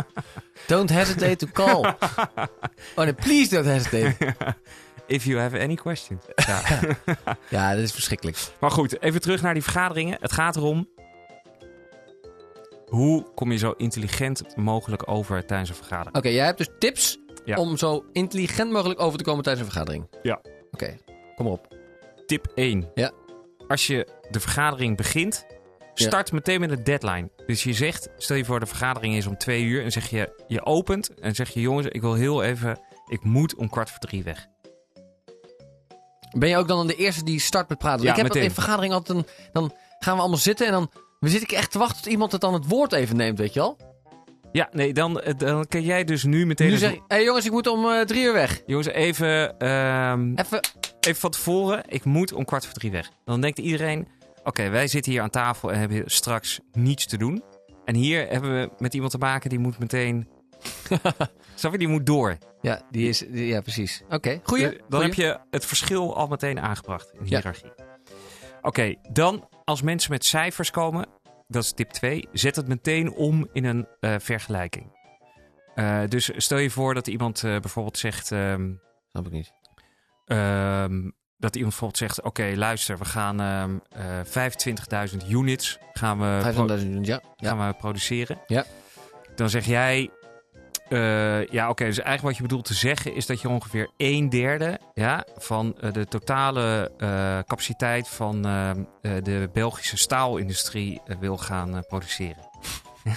[0.67, 1.85] Don't hesitate to call.
[2.97, 4.35] oh nee, please don't hesitate.
[5.07, 6.23] If you have any questions.
[6.35, 6.63] Ja.
[7.49, 8.37] Ja, dat is verschrikkelijk.
[8.61, 10.19] maar goed, even terug naar die vergaderingen.
[10.21, 10.89] Het gaat erom,
[12.87, 16.17] hoe kom je zo intelligent mogelijk over tijdens een vergadering?
[16.17, 17.57] Oké, jij hebt dus tips Ja.
[17.57, 20.09] om zo intelligent mogelijk over te komen tijdens een vergadering.
[20.23, 20.41] Ja.
[20.71, 20.97] Oké,
[21.37, 21.75] kom op.
[22.27, 22.91] Tip 1.
[22.95, 23.13] Ja.
[23.69, 25.47] Als je de vergadering begint,
[25.95, 27.31] start meteen met een deadline.
[27.47, 29.85] Dus je zegt, stel je voor de vergadering is om twee uur.
[29.85, 33.55] En zeg je, je opent en zeg je jongens, ik wil heel even, ik moet
[33.55, 34.47] om kwart voor drie weg.
[36.39, 38.05] Ben je ook dan de eerste die start met praten?
[38.05, 38.43] Ja, ik heb meteen.
[38.43, 39.27] in vergadering altijd een...
[39.53, 40.91] Dan gaan we allemaal zitten en dan...
[41.21, 43.53] Dan zit ik echt te wachten tot iemand het dan het woord even neemt, weet
[43.53, 43.79] je wel?
[44.57, 46.71] Ja, nee, dan, eh, dan kan jij dus nu meteen...
[46.71, 48.63] Nu zeg ik, hé jongens, ik moet om eh, drie uur weg.
[48.67, 50.61] Jongens, even, ehm, Even,
[51.01, 53.11] even van tevoren, ik moet om kwart voor drie weg.
[53.25, 54.09] Dan denkt iedereen,
[54.45, 57.43] oké, wij zitten hier aan tafel en hebben straks niets te doen.
[57.85, 60.29] En hier hebben we met iemand te maken die moet meteen...
[61.55, 62.37] Snap je, die moet door.
[62.61, 64.03] ja, die is, die- ja precies.
[64.09, 64.65] Oké, goeie.
[64.67, 65.05] Eh, Dan goeie.
[65.05, 67.37] heb je het verschil al meteen aangebracht in de Ja.
[67.37, 67.73] hiërarchie.
[68.63, 71.07] Oké, dan als mensen met cijfers komen,
[71.47, 74.95] dat is tip 2, zet het meteen om in een eh, vergelijking.
[75.75, 78.73] Eh, dus stel je voor dat iemand eh, bijvoorbeeld zegt, ehm,
[79.11, 79.53] Snap ik niet.
[80.25, 86.51] ehm, dat iemand bijvoorbeeld zegt, oké luister, we gaan ehm eh 25.000 units gaan we,
[86.55, 87.21] pro- 500.000, ja.
[87.37, 87.49] ja.
[87.49, 88.39] gaan we produceren.
[88.47, 88.65] Ja.
[89.35, 90.11] Dan zeg jij,
[90.89, 94.29] eh, ja oké, dus eigenlijk wat je bedoelt te zeggen is dat je ongeveer een
[94.29, 97.09] derde ja, van eh, de totale eh,
[97.47, 98.43] capaciteit van
[99.23, 102.49] de Belgische staalindustrie wil gaan produceren.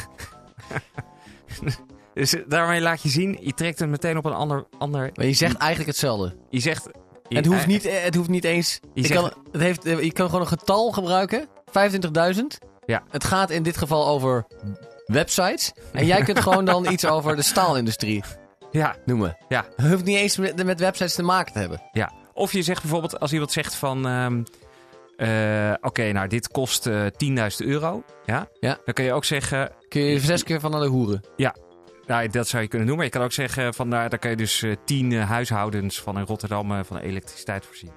[2.14, 4.66] dus daarmee laat je zien, je trekt het meteen op een ander...
[4.78, 6.36] ander Maar je zegt eigenlijk hetzelfde.
[6.50, 6.90] je zegt...
[7.28, 8.80] je- het, hoeft niet, het hoeft niet eens...
[8.94, 11.48] Je zegt- kan, het heeft, je kan gewoon een getal gebruiken.
[12.36, 12.42] 25.000.
[12.86, 13.04] Ja.
[13.10, 14.46] Het gaat in dit geval over
[15.10, 15.72] websites.
[15.92, 18.24] En jij kunt gewoon dan iets over de staalindustrie
[18.72, 19.38] Ja, noemen.
[19.48, 19.66] Ja.
[19.76, 21.82] Hoeft niet eens met, met websites te maken te hebben.
[21.92, 24.08] Ja, of je zegt bijvoorbeeld als iemand zegt van...
[24.08, 24.44] ehm,
[25.18, 27.10] Eh, Oké, nou, dit kost eh 10.000
[27.58, 28.04] euro.
[28.26, 28.48] Ja?
[28.60, 28.78] Ja.
[28.86, 31.22] Dan kun je ook zeggen, Kun je zes keer van naar de hoeren?
[32.08, 32.96] nou, dat zou je kunnen doen.
[32.96, 36.02] Maar je kan ook zeggen, van, daar, daar kan je dus eh 10 eh, huishoudens
[36.02, 37.92] van in Rotterdam eh, van elektriciteit voorzien.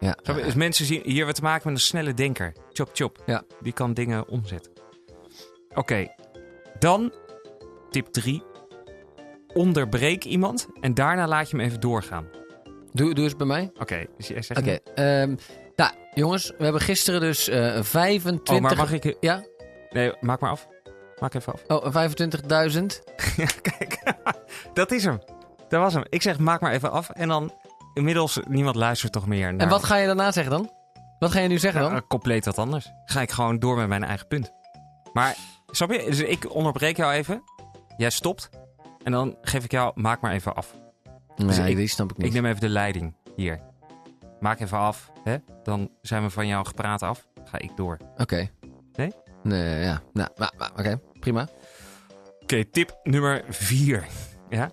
[0.00, 0.16] Ja.
[0.22, 2.52] Dus mensen zien hier wat te maken met een snelle denker.
[2.72, 3.22] Chop, chop.
[3.26, 3.42] Ja.
[3.60, 4.72] Die kan dingen omzetten.
[5.74, 6.06] Oké,
[6.82, 7.12] dan
[7.90, 8.42] tip 3.
[9.54, 12.26] Onderbreek iemand en daarna laat je hem even doorgaan.
[12.92, 13.70] Doe, doe eens bij mij.
[13.80, 14.60] Oké, dus jij zegt...
[14.60, 14.78] Oké.
[14.94, 15.34] ehm,
[15.76, 18.54] nou, jongens, we hebben gisteren dus eh 25...
[18.54, 19.16] Oh, maar mag ik...
[19.20, 19.44] Ja?
[19.90, 20.68] Nee, maak maar af.
[21.20, 21.62] Maak even af.
[21.66, 22.08] Oh,
[22.70, 22.82] 25.000.
[23.36, 24.02] Ja, kijk.
[24.74, 25.18] dat is hem.
[25.68, 26.04] Dat was hem.
[26.08, 27.10] Ik zeg, maak maar even af.
[27.10, 27.52] En dan,
[27.94, 29.60] inmiddels, niemand luistert toch meer naar...
[29.60, 30.70] En wat ga je daarna zeggen dan?
[31.18, 31.96] Wat ga je nu zeggen Ja, dan?
[31.96, 32.92] eh, compleet wat anders.
[33.04, 34.52] Ga ik gewoon door met mijn eigen punt.
[35.12, 35.36] Maar,
[35.76, 36.04] snap je?
[36.04, 37.42] Dus ik onderbreek jou even.
[37.96, 38.48] Jij stopt.
[39.02, 40.74] En dan geef ik jou, maak maar even af.
[41.36, 42.26] dus nee, ik- die snap ik niet.
[42.26, 43.60] Ik neem even de leiding hier.
[44.40, 45.10] Maak even af.
[45.24, 45.36] Hè?
[45.62, 47.26] Dan zijn we van jouw gepraat af.
[47.44, 47.96] Ga ik door.
[48.16, 48.48] Oké.
[48.92, 49.12] Nee?
[49.42, 50.02] Nee, ja.
[50.12, 51.00] Nou, maar, maar, oké.
[51.20, 51.48] Prima.
[52.42, 54.06] Oké, tip nummer vier.
[54.48, 54.70] Ja?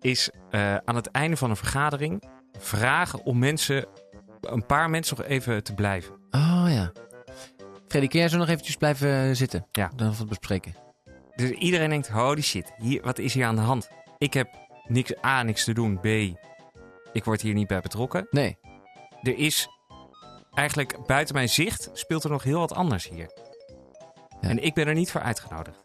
[0.00, 2.22] Is eh, aan het einde van een vergadering
[2.58, 3.86] vragen om mensen,
[4.40, 6.14] een paar mensen nog even te blijven.
[6.30, 6.92] Oh ja.
[7.88, 9.66] Freddy, kun jij zo nog eventjes blijven zitten?
[9.72, 9.90] Ja.
[9.96, 10.74] Dan wat bespreken.
[11.36, 13.88] Dus iedereen denkt, holy shit, hier, wat is hier aan de hand?
[14.18, 14.48] Ik heb
[14.86, 16.00] niks, A, niks te doen.
[16.00, 16.04] B,
[17.12, 18.26] ik word hier niet bij betrokken.
[18.30, 18.58] Nee.
[19.22, 19.68] Er is
[20.54, 23.30] eigenlijk buiten mijn zicht speelt er nog heel wat anders hier.
[24.40, 24.48] Ja.
[24.48, 25.84] En ik ben er niet voor uitgenodigd.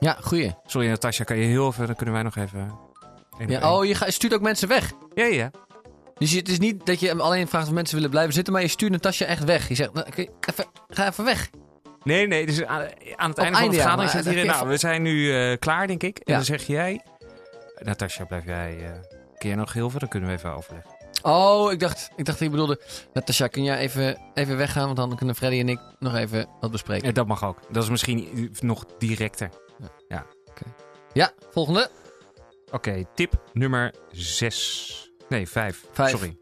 [0.00, 0.54] Ja, goeie.
[0.66, 2.78] Sorry Natasja, kan je heel even, dan kunnen wij nog even...
[3.46, 4.92] Ja, oh, je ga- stuurt ook mensen weg.
[5.14, 5.50] ja, ja.
[6.18, 8.62] Dus het is niet dat je hem alleen vraagt of mensen willen blijven zitten, maar
[8.62, 9.68] je stuurt Natasja echt weg.
[9.68, 11.50] Je zegt, nou, even, ga even weg.
[12.02, 14.44] Nee, nee, dus aan, aan het einde van de ja, vergadering zit hier...
[14.46, 16.16] Nou, we zijn nu eh, klaar, denk ik.
[16.18, 16.34] En Ja.
[16.34, 17.00] dan zeg jij...
[17.78, 19.00] Natasja, blijf jij...
[19.38, 19.98] kun jij nog heel veel?
[19.98, 20.96] Dan kunnen we even overleggen.
[21.22, 22.80] Oh, ik dacht, ik dacht dat je bedoelde,
[23.12, 26.70] Natasja, kun jij even, even weggaan, want dan kunnen Freddy en ik nog even wat
[26.70, 27.06] bespreken.
[27.06, 27.58] Ja, dat mag ook.
[27.70, 29.50] Dat is misschien nog directer.
[31.12, 31.90] Ja, volgende.
[32.70, 35.07] Oké, tip nummer 6.
[35.28, 35.84] Nee, 5.
[35.92, 36.10] Vijf.
[36.10, 36.36] Sorry.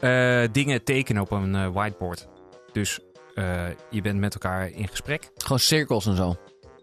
[0.00, 2.28] Eh, dingen tekenen op een eh, whiteboard.
[2.72, 3.00] Dus
[3.34, 5.30] eh, je bent met elkaar in gesprek.
[5.36, 6.36] Gewoon cirkels en zo.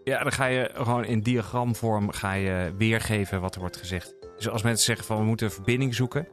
[0.04, 4.14] Ja, dan ga je gewoon in diagramvorm ga je weergeven wat er wordt gezegd.
[4.36, 6.28] Dus als mensen zeggen van we moeten een verbinding zoeken,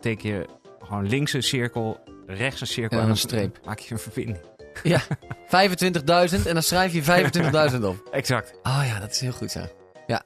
[0.00, 0.46] teken je
[0.82, 3.58] gewoon links een cirkel, rechts een cirkel En en een streep.
[3.64, 4.38] maak je een verbinding.
[4.82, 7.02] 25.000 en dan schrijf je
[7.72, 8.08] 25.000 op.
[8.10, 8.52] Exact.
[8.62, 9.60] Oh ja, dat is heel goed zo.
[10.06, 10.22] Ja,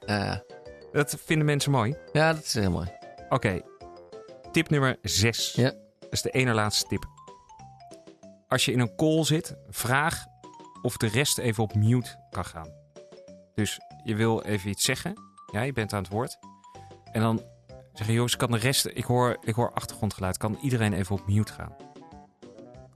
[0.91, 1.95] Dat vinden mensen mooi.
[2.11, 2.87] ja dat is heel mooi.
[3.29, 3.61] Oké,
[4.51, 5.53] tip nummer 6.
[5.53, 5.71] Ja.
[5.99, 7.05] Dat is de ene laatste tip.
[8.47, 10.25] Als je in een call zit, vraag
[10.81, 12.69] of de rest even op mute kan gaan.
[13.55, 15.13] Dus je wil even iets zeggen.
[15.51, 16.37] Ja, je bent aan het woord.
[17.11, 17.41] En dan
[17.93, 18.85] zeg je, jongens, kan de rest...
[18.85, 20.37] Ik hoor, ik hoor achtergrondgeluid.
[20.37, 21.75] Kan iedereen even op mute gaan?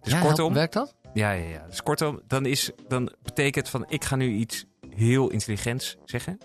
[0.01, 0.53] Dus ja, kortom...
[0.53, 0.95] werkt dat?
[1.13, 1.65] Ja, ja, ja.
[1.67, 3.85] Dus kortom, dan, is, dan betekent van...
[3.87, 6.37] Ik ga nu iets heel intelligents zeggen.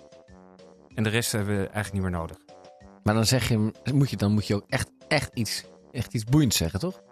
[0.94, 2.45] En de rest hebben we eigenlijk niet meer nodig.
[3.06, 6.24] Maar dan zeg je, moet je, dan moet je ook echt, echt, iets, echt iets
[6.24, 7.02] boeiends zeggen, toch?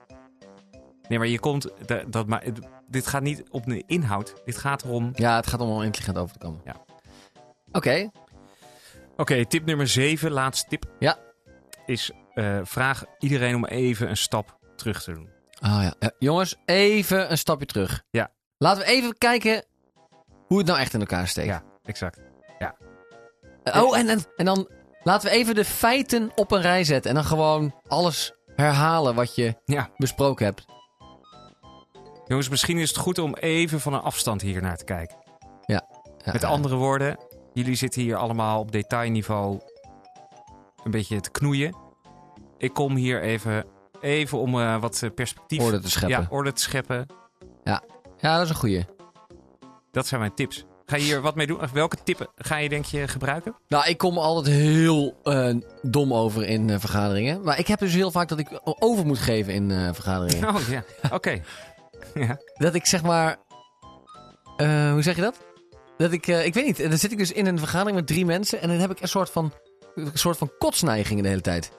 [1.09, 1.69] Nee, maar je komt.
[1.87, 2.45] Dat, dat, maar,
[2.89, 4.35] dit gaat niet op de inhoud.
[4.45, 5.11] Dit gaat erom.
[5.15, 6.61] Ja, het gaat om om intelligent over te komen.
[6.65, 6.85] Ja.
[7.73, 8.11] Oké.
[9.17, 10.85] Oké, tip nummer 7, laatste tip.
[10.99, 11.19] Ja.
[11.87, 15.29] Is eh, vraag iedereen om even een stap terug te doen.
[15.61, 15.95] Ah ja.
[15.99, 18.03] Ja, Jongens, even een stapje terug.
[18.11, 18.33] Ja.
[18.59, 19.65] Laten we even kijken
[20.47, 21.49] hoe het nou echt in elkaar steekt.
[21.49, 22.21] Ja, exact.
[23.63, 24.69] Eh, Oh, en, en, en dan
[25.05, 27.11] laten we even de feiten op een rij zetten.
[27.11, 29.89] En dan gewoon alles herhalen wat je Ja.
[29.97, 30.65] besproken hebt.
[32.27, 35.17] Jongens, misschien is het goed om even van een afstand hier naar te kijken.
[35.65, 35.87] Ja,
[36.33, 36.49] Met ja.
[36.49, 37.19] andere woorden,
[37.53, 39.61] jullie zitten hier allemaal op detailniveau
[40.85, 41.77] een beetje te knoeien.
[42.59, 43.65] Ik kom hier even,
[44.01, 45.61] even om eh, wat eh, perspectief.
[45.63, 46.21] Orde te scheppen.
[46.21, 47.07] Ja, orde te scheppen.
[47.65, 47.83] Ja,
[48.37, 48.85] dat is een goeie.
[49.91, 50.65] Dat zijn mijn tips.
[50.87, 51.59] Ga je hier wat mee doen?
[51.73, 53.55] Welke tippen ga je denk je gebruiken?
[53.69, 57.43] Nou, ik kom altijd heel eh, dom over in eh, vergaderingen.
[57.43, 60.49] Maar ik heb dus heel vaak dat ik over moet geven in eh, vergaderingen.
[60.55, 61.43] Oh ja, oké.
[62.15, 62.39] ja.
[62.55, 63.37] Dat ik zeg maar.
[64.93, 65.39] hoe zeg je dat?
[65.97, 66.77] Dat ik, ik weet niet.
[66.91, 68.61] Dan zit ik dus in een vergadering met drie mensen.
[68.61, 69.53] En dan heb ik een soort van,
[69.95, 71.71] een soort van kotsneigingen de hele tijd.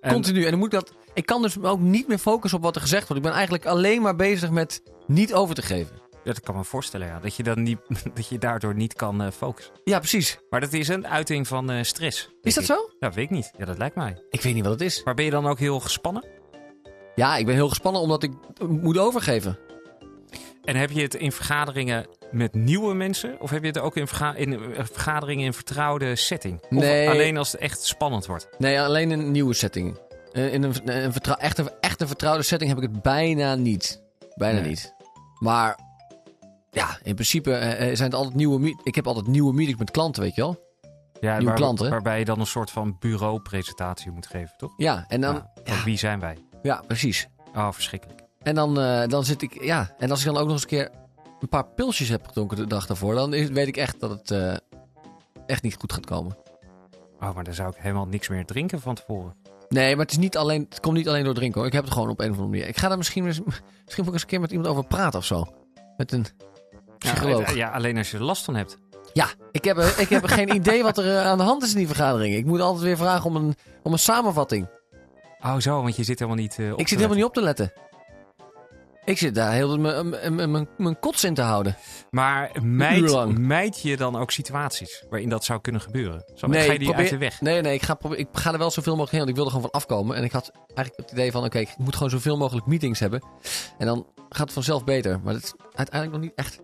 [0.00, 0.44] En- Continu.
[0.44, 0.92] En dan moet ik dat.
[1.14, 3.16] Ik kan dus ook niet meer focussen op wat er gezegd wordt.
[3.16, 6.01] Ik ben eigenlijk alleen maar bezig met niet over te geven.
[6.24, 7.18] Dat kan me voorstellen, ja.
[7.20, 7.78] Dat je, dan niet,
[8.14, 9.74] dat je daardoor niet kan eh, focussen.
[9.84, 10.38] Ja, precies.
[10.50, 12.30] Maar dat is een uiting van eh, stress.
[12.42, 12.68] Is dat ik.
[12.70, 12.90] zo?
[12.98, 13.52] Ja, weet ik niet.
[13.58, 14.22] Ja, dat lijkt mij.
[14.30, 15.04] Ik weet niet wat het is.
[15.04, 16.24] Maar ben je dan ook heel gespannen?
[17.14, 18.32] Ja, ik ben heel gespannen omdat ik
[18.68, 19.58] moet overgeven.
[20.64, 23.40] En heb je het in vergaderingen met nieuwe mensen?
[23.40, 26.60] Of heb je het ook in, verga- in eh, vergaderingen in vertrouwde setting?
[26.62, 27.08] Of Nee.
[27.10, 28.48] alleen als het echt spannend wordt?
[28.58, 29.98] Nee, alleen in een nieuwe setting.
[30.32, 34.02] In een, een echt, een, echt een vertrouwde setting heb ik het bijna niet.
[34.34, 34.68] Bijna Nee.
[34.68, 34.94] niet.
[35.38, 35.78] Maar
[36.72, 38.80] ja, in principe eh, eh, zijn het altijd nieuwe...
[38.82, 40.70] Ik heb altijd nieuwe meetings met klanten, weet je wel?
[41.20, 41.90] Ja, Nieuwe waar- klanten.
[41.90, 44.72] Waarbij je dan een soort van bureaupresentatie moet geven, toch?
[44.76, 45.34] Ja, en dan...
[45.34, 46.36] Ja, Ja, van wie zijn wij?
[46.62, 47.28] ja precies.
[47.54, 48.20] Oh, verschrikkelijk.
[48.42, 49.62] En dan, eh, dan zit ik...
[49.64, 50.90] Ja, en als ik dan ook nog eens een keer
[51.40, 53.14] een paar pilsjes heb gedronken de dag daarvoor...
[53.14, 54.60] dan is, weet ik echt dat het
[55.46, 56.36] echt niet goed gaat komen.
[57.20, 59.34] Oh, maar dan zou ik helemaal niks meer drinken van tevoren.
[59.68, 61.66] Nee, maar het, is niet alleen, het komt niet alleen door drinken hoor.
[61.68, 62.68] Ik heb het gewoon op een of andere manier.
[62.68, 63.24] Ik ga daar misschien,
[63.84, 65.46] misschien ook eens een keer met iemand over praten of zo.
[65.96, 66.26] Met een
[67.02, 67.48] psycholoog.
[67.50, 68.78] Ja, ja, alleen als je er last van hebt.
[69.12, 71.70] Ja, ik heb, eh, ik heb geen idee wat er eh, aan de hand is
[71.72, 72.34] in die vergadering.
[72.34, 74.68] Ik moet altijd weer vragen om een, om een samenvatting.
[75.40, 77.42] Oh, zo, want je zit helemaal niet eh, op ik zit helemaal niet op te
[77.42, 77.72] letten.
[79.04, 81.76] Ik zit daar heel mijn- kots in te houden.
[82.10, 86.24] Maar mijd, mijd je dan ook situaties waarin dat zou kunnen gebeuren?
[86.34, 87.40] Zo, Nee, ga je die probeer- uit de weg?
[87.40, 89.20] Nee, nee, ik ga, probe- ik ga er wel zoveel mogelijk heen.
[89.20, 90.16] Want ik wil er gewoon van afkomen.
[90.16, 93.22] En ik had eigenlijk het idee van, oké, ik moet gewoon zoveel mogelijk meetings hebben.
[93.78, 95.20] En dan gaat het vanzelf beter.
[95.24, 96.60] Maar dat is uiteindelijk nog niet echt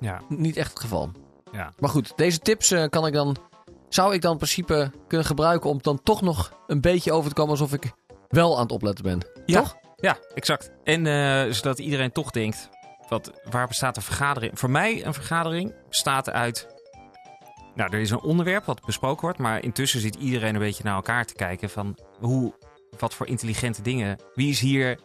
[0.00, 1.10] Ja, niet echt het geval.
[1.52, 1.72] ja.
[1.78, 3.36] Maar goed, deze tips eh, kan ik dan,
[3.88, 7.34] zou ik dan in principe kunnen gebruiken om dan toch nog een beetje over te
[7.34, 7.92] komen alsof ik
[8.28, 9.20] wel aan het opletten ben.
[9.46, 9.60] Ja.
[9.60, 9.76] Toch?
[9.96, 10.70] Ja, exact.
[10.84, 12.68] En eh, zodat iedereen toch denkt,
[13.08, 14.58] wat, waar bestaat een vergadering?
[14.58, 16.78] Voor mij een vergadering bestaat uit...
[17.74, 20.94] Nou, er is een onderwerp wat besproken wordt, maar intussen zit iedereen een beetje naar
[20.94, 22.54] elkaar te kijken van hoe,
[22.98, 24.18] wat voor intelligente dingen.
[24.34, 24.98] Wie is hier,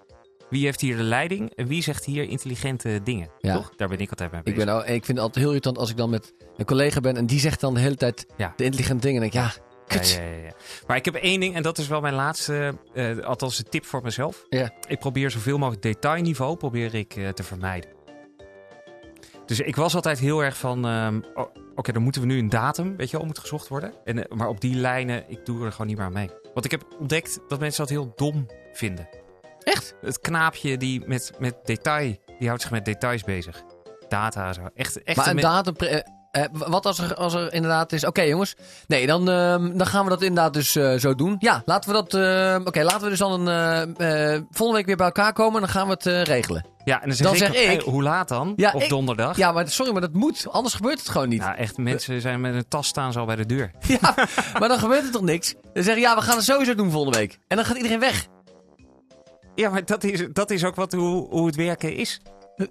[0.50, 3.30] wie heeft hier de leiding en wie zegt hier intelligente dingen?
[3.40, 3.56] Ja.
[3.56, 3.72] Toch?
[3.76, 4.66] Daar ben ik altijd mee Ik, bezig.
[4.66, 7.18] ben, al- ik vind het altijd heel irritant als ik dan met een collega ben
[7.18, 8.54] en die zegt dan de hele tijd Ja.
[8.56, 9.24] de intelligente dingen.
[9.24, 10.12] En denk ik, ja, kut.
[10.12, 10.52] Ja, ja.
[10.88, 13.86] Maar ik heb één ding, en dat is wel mijn laatste, eh, althans een tip
[13.86, 14.46] voor mezelf.
[14.50, 14.72] Ja.
[14.88, 17.90] Ik probeer zoveel mogelijk detailniveau probeer ik, eh, te vermijden.
[19.46, 22.50] Dus ik was altijd heel erg van, ehm, oh, oké, dan moeten we nu een
[22.50, 23.94] datum, weet je wel, moet gezocht worden.
[24.04, 26.30] En, eh, maar op die lijnen, ik doe er gewoon niet meer aan mee.
[26.54, 29.08] Want ik heb ontdekt dat mensen dat heel dom vinden.
[29.66, 29.96] Echt?
[30.02, 33.64] Het knaapje die met, met detail, die houdt zich met details bezig.
[34.10, 34.62] Data, zo.
[34.76, 38.06] Echt, echt Maar een pre- eh, eh, wat als er, als er inderdaad is...
[38.06, 38.56] Oké jongens,
[38.88, 41.36] nee, dan, ehm, dan gaan we dat inderdaad dus eh, zo doen.
[41.40, 42.14] Ja, laten we dat...
[42.14, 43.96] ehm, Oké, laten we dus dan een,
[44.50, 46.66] volgende week weer bij elkaar komen en dan gaan we het regelen.
[46.84, 48.54] Ja, en dan zeg, Dan ik, zeg ik- hoe laat dan?
[48.56, 49.38] Ja, op ik- donderdag?
[49.38, 50.48] Ja, maar sorry, maar dat moet.
[50.52, 51.42] Anders gebeurt het gewoon niet.
[51.42, 53.72] Ja, echt, mensen zijn met een tas staan ze al bij de deur.
[54.02, 54.14] Ja,
[54.60, 55.54] maar dan gebeurt er toch niks?
[55.74, 57.40] Dan zeggen ja, we gaan het sowieso doen volgende week.
[57.48, 58.28] En dan gaat iedereen weg.
[59.56, 62.22] Ja, maar dat is, dat is ook wat, hoe, hoe het werken is.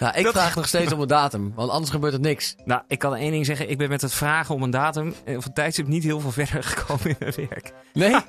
[0.00, 2.54] Nou, ik Dat- vraag nog steeds om een datum, want anders gebeurt er niks.
[2.64, 3.70] Nou, ik kan één ding zeggen.
[3.70, 6.30] Ik ben met het vragen om een datum eh, of een tijdstip niet heel veel
[6.44, 7.72] verder gekomen in mijn werk.
[7.92, 8.14] Nee?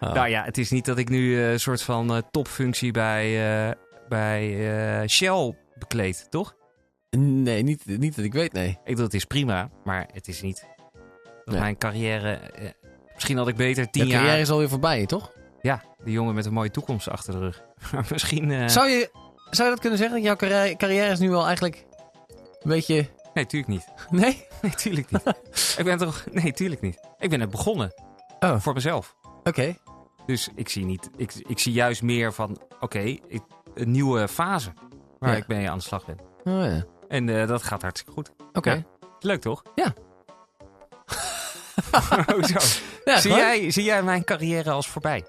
[0.00, 3.74] Nou ja, het is niet dat ik nu eh, een soort van eh, topfunctie bij,
[4.08, 6.54] bij Shell bekleed, toch?
[7.18, 8.68] Nee, niet, niet dat ik weet, nee.
[8.68, 10.66] Ik bedoel, het is prima, maar het is niet
[11.44, 11.60] dat Nee.
[11.60, 12.40] mijn carrière...
[13.14, 14.40] misschien had ik beter tien Je carrière jaar...
[14.40, 15.32] is alweer voorbij, toch?
[15.66, 17.62] Ja, die jongen met een mooie toekomst achter de rug.
[17.92, 18.50] Maar misschien...
[18.50, 19.10] eh, Zou, je,
[19.50, 20.22] zou je dat kunnen zeggen?
[20.22, 21.84] Jouw carrière, carrière is nu wel eigenlijk
[22.62, 23.08] een beetje...
[23.34, 23.84] Nee, tuurlijk niet.
[24.10, 24.44] Nee?
[24.62, 25.34] Nee, tuurlijk niet.
[25.78, 26.24] ik ben toch...
[26.32, 27.00] Nee, tuurlijk niet.
[27.18, 27.92] Ik ben net begonnen.
[28.40, 28.60] Oh.
[28.60, 29.16] Voor mezelf.
[29.44, 29.76] Oké.
[30.26, 31.10] Dus ik zie niet.
[31.16, 32.98] Ik, ik zie juist meer van, oké,
[33.74, 34.72] een nieuwe fase
[35.18, 35.36] waar Ja.
[35.36, 36.18] ik mee aan de slag ben.
[36.44, 36.84] Oh ja.
[37.08, 38.30] En eh, dat gaat hartstikke goed.
[38.52, 38.70] Oké.
[38.72, 38.82] Ja.
[39.20, 39.62] Leuk toch?
[39.74, 39.92] Ja.
[42.34, 42.58] Hoezo?
[42.58, 45.24] Zie, gewoon- jij, zie jij mijn carrière als voorbij?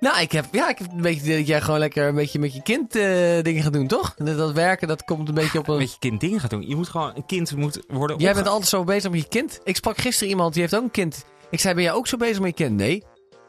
[0.00, 2.54] Nou, ik heb, ja, ik heb een beetje dat jij gewoon lekker een beetje met
[2.54, 3.02] je kind eh,
[3.42, 4.14] dingen gaat doen, toch?
[4.16, 5.78] Dat, dat werken, dat komt een beetje op een...
[5.78, 6.68] Met je kind dingen gaan doen.
[6.68, 9.60] Je moet gewoon, een kind moet worden Jij bent altijd zo bezig met je kind.
[9.64, 11.24] Ik sprak gisteren iemand, die heeft ook een kind.
[11.50, 12.76] Ik zei, ben jij ook zo bezig met je kind?
[12.76, 13.02] Nee.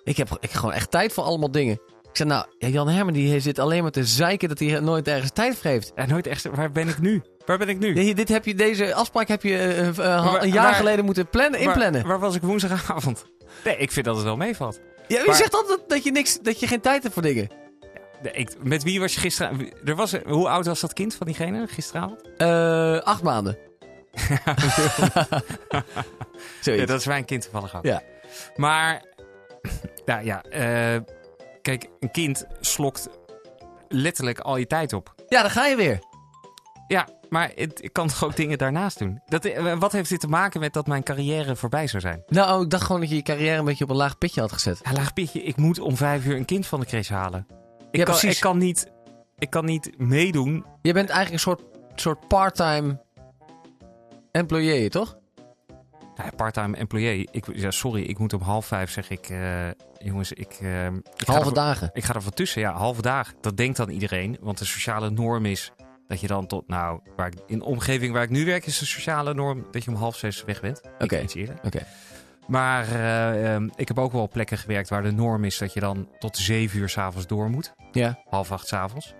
[0.03, 1.73] Ik heb, ik heb gewoon echt tijd voor allemaal dingen.
[2.01, 5.07] Ik zei, nou, ja, Jan Herman die zit alleen maar te zeiken dat hij nooit
[5.07, 5.91] ergens tijd voor heeft.
[5.95, 7.21] Ja, nooit echt, waar ben ik nu?
[7.45, 8.03] Waar ben ik nu?
[8.03, 11.59] Ja, dit heb je, deze afspraak heb je eh, eh, een jaar geleden moeten plannen,
[11.59, 12.07] Waar- inplannen.
[12.07, 13.25] Waar, was ik woensdagavond?
[13.63, 14.79] Nee, ik vind dat het wel meevalt.
[15.07, 17.49] Ja, je maar- zegt altijd dat je, niks, dat je geen tijd hebt voor dingen.
[18.21, 19.71] Nee, ik, met wie was je gisteren?
[19.85, 22.21] Er was, hoe oud was dat kind van diegene gisteravond?
[22.37, 23.57] Eh, acht maanden.
[26.61, 27.85] Ja, dat is mijn kind toevallig ook.
[27.85, 28.01] Ja.
[28.55, 29.03] Maar,
[30.05, 31.01] nou ja, eh,
[31.61, 33.09] kijk, een kind slokt
[33.87, 35.13] letterlijk al je tijd op.
[35.27, 35.99] Ja, dan ga je weer.
[36.87, 39.21] Ja, maar het, ik kan toch ook dingen daarnaast doen.
[39.25, 42.23] Dat, eh, wat heeft dit te maken met dat mijn carrière voorbij zou zijn?
[42.27, 44.51] Nou, ik dacht gewoon dat je je carrière een beetje op een laag pitje had
[44.51, 44.79] gezet.
[44.83, 47.47] Ja, laag pitje, ik moet om vijf uur een kind van de crash halen.
[47.91, 48.35] Ik, Ja, kan, precies.
[48.35, 48.91] ik, kan, niet,
[49.37, 50.65] ik kan niet meedoen.
[50.81, 51.61] Je bent eigenlijk een soort,
[51.95, 53.01] soort part-time
[54.31, 55.17] employee, toch?
[56.15, 57.27] Nou, part-time employee.
[57.31, 59.29] Ik, ja, sorry, ik moet om half vijf zeg ik...
[59.29, 60.53] eh, jongens, ik...
[60.53, 61.89] ik ga Halve er- dagen.
[61.93, 63.33] Ik ga er van tussen, ja, halve dag.
[63.41, 65.71] Dat denkt dan iedereen, want de sociale norm is
[66.07, 68.79] dat je dan tot, nou, waar ik, in de omgeving waar ik nu werk is
[68.79, 70.81] de sociale norm dat je om half zes weg bent.
[70.99, 71.19] Oké.
[71.19, 71.55] Iets eerder.
[71.63, 71.85] Oké.
[72.47, 75.79] Maar eh, ehm, ik heb ook wel plekken gewerkt waar de norm is dat je
[75.79, 77.73] dan tot zeven uur s'avonds door moet.
[77.91, 78.19] Ja.
[78.29, 79.13] Half acht s'avonds.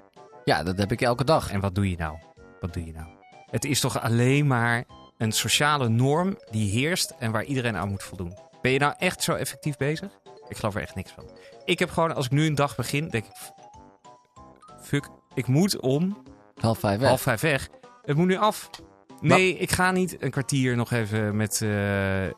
[0.44, 1.52] ja, dat heb ik elke dag.
[1.52, 2.18] En wat doe je nou?
[2.60, 3.08] Wat doe je nou?
[3.52, 4.84] Het is toch alleen maar
[5.18, 8.38] een sociale norm die heerst en waar iedereen aan moet voldoen.
[8.62, 10.20] Ben je nou echt zo effectief bezig?
[10.50, 11.30] Ik geloof er echt niks van.
[11.66, 13.32] Ik heb gewoon, als ik nu een dag begin, denk ik...
[14.82, 16.24] Fuck, ik moet om
[16.58, 17.08] Half vijf weg.
[17.08, 17.70] half vijf weg.
[18.04, 18.70] Het moet nu af.
[19.22, 22.34] Nee, ik ga niet een kwartier nog even met eh, eh,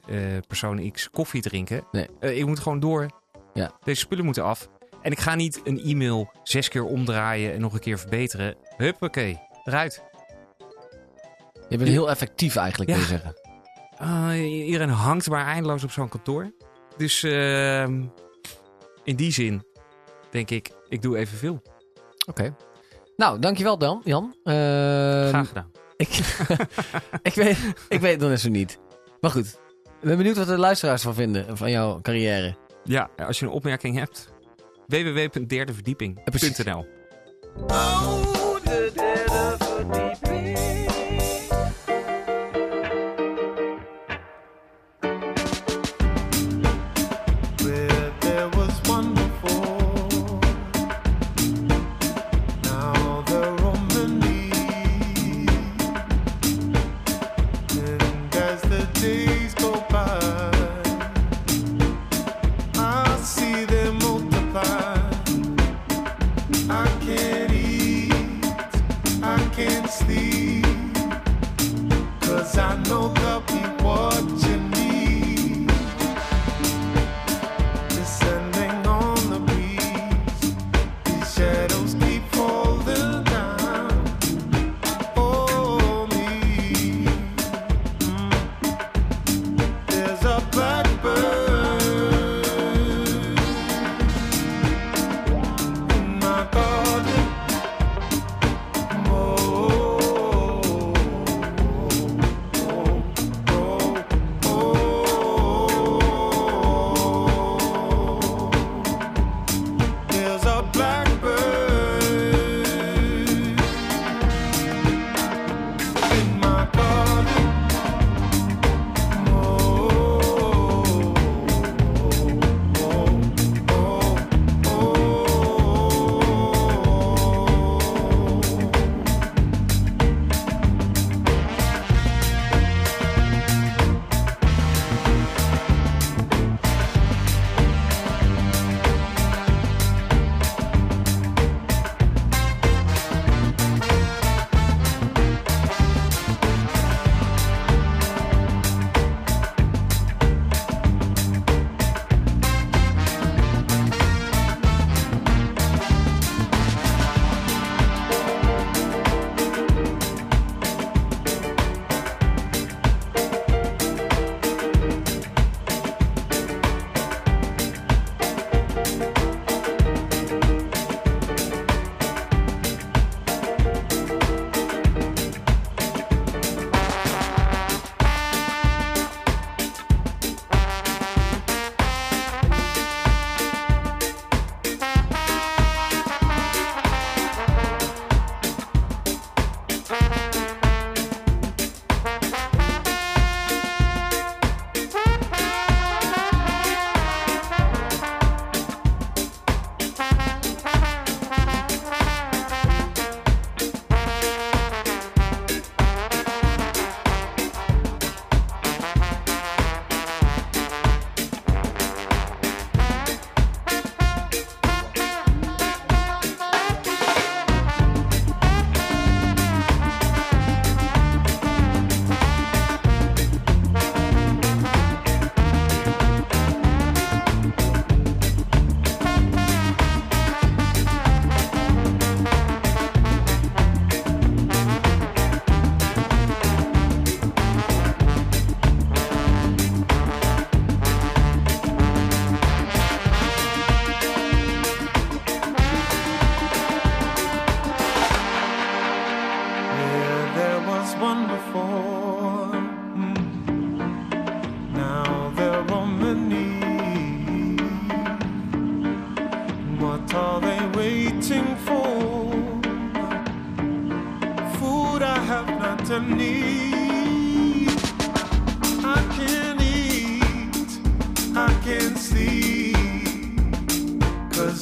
[0.48, 1.84] persoon X koffie drinken.
[1.92, 2.08] Nee.
[2.20, 3.08] Eh, ik moet gewoon door.
[3.54, 3.72] Ja.
[3.84, 4.70] Deze spullen moeten af.
[5.02, 8.56] En ik ga niet een e-mail zes keer omdraaien en nog een keer verbeteren.
[8.78, 10.04] Huppakee, eruit.
[11.70, 12.96] Je bent heel effectief eigenlijk, Ja.
[12.96, 13.34] wil je zeggen.
[13.98, 16.52] Ah, iedereen hangt maar eindeloos op zo'n kantoor.
[16.98, 18.04] Dus ehm,
[19.04, 19.64] in die zin
[20.32, 21.62] denk ik, ik doe evenveel.
[22.28, 22.56] Oké.
[23.20, 24.36] Nou, dankjewel Dan, Jan.
[24.44, 24.56] Ehm,
[25.28, 25.72] Graag gedaan.
[25.98, 26.08] ik,
[27.30, 27.58] ik, weet,
[27.90, 28.80] ik weet het nog net zo niet.
[29.22, 29.46] Maar goed,
[30.02, 32.56] ik ben benieuwd wat de luisteraars van vinden van jouw carrière.
[32.84, 34.30] Ja, als je een opmerking hebt,
[34.88, 36.86] www.derdeverdieping.nl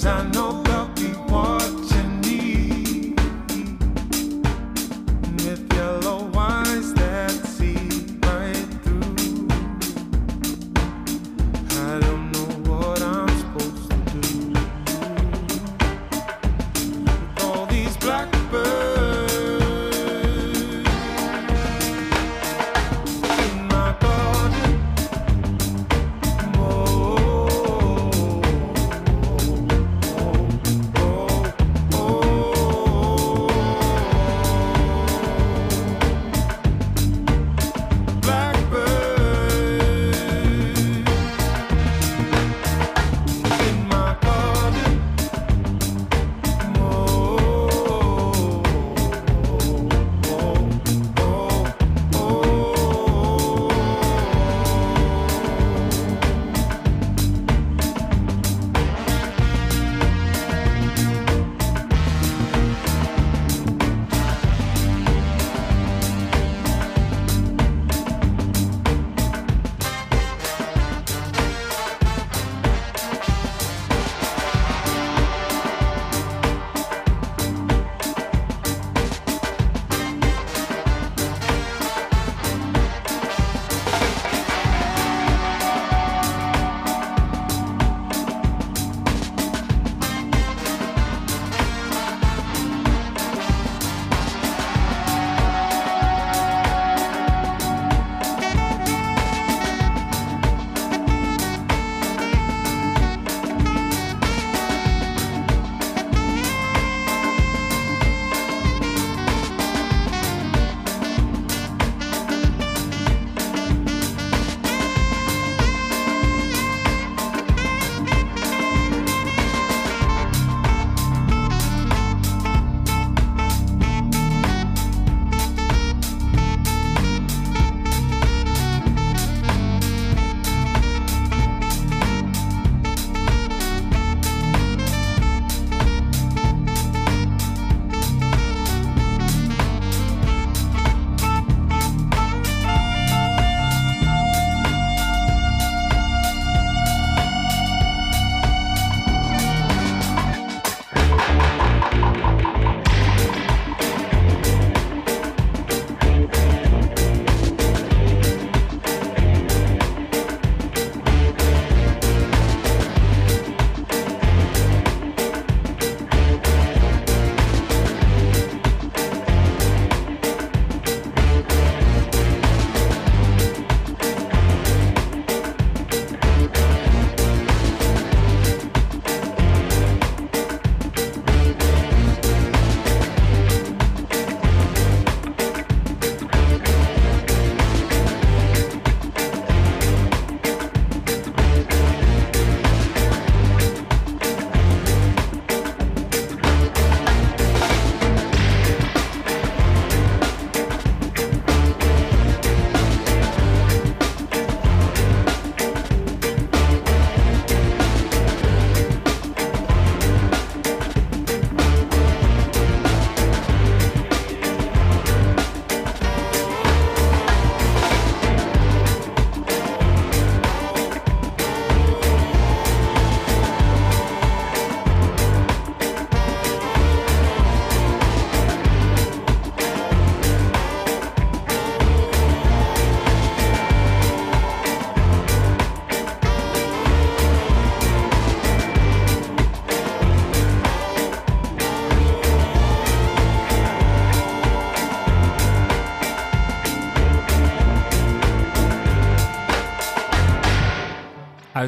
[0.07, 0.36] I know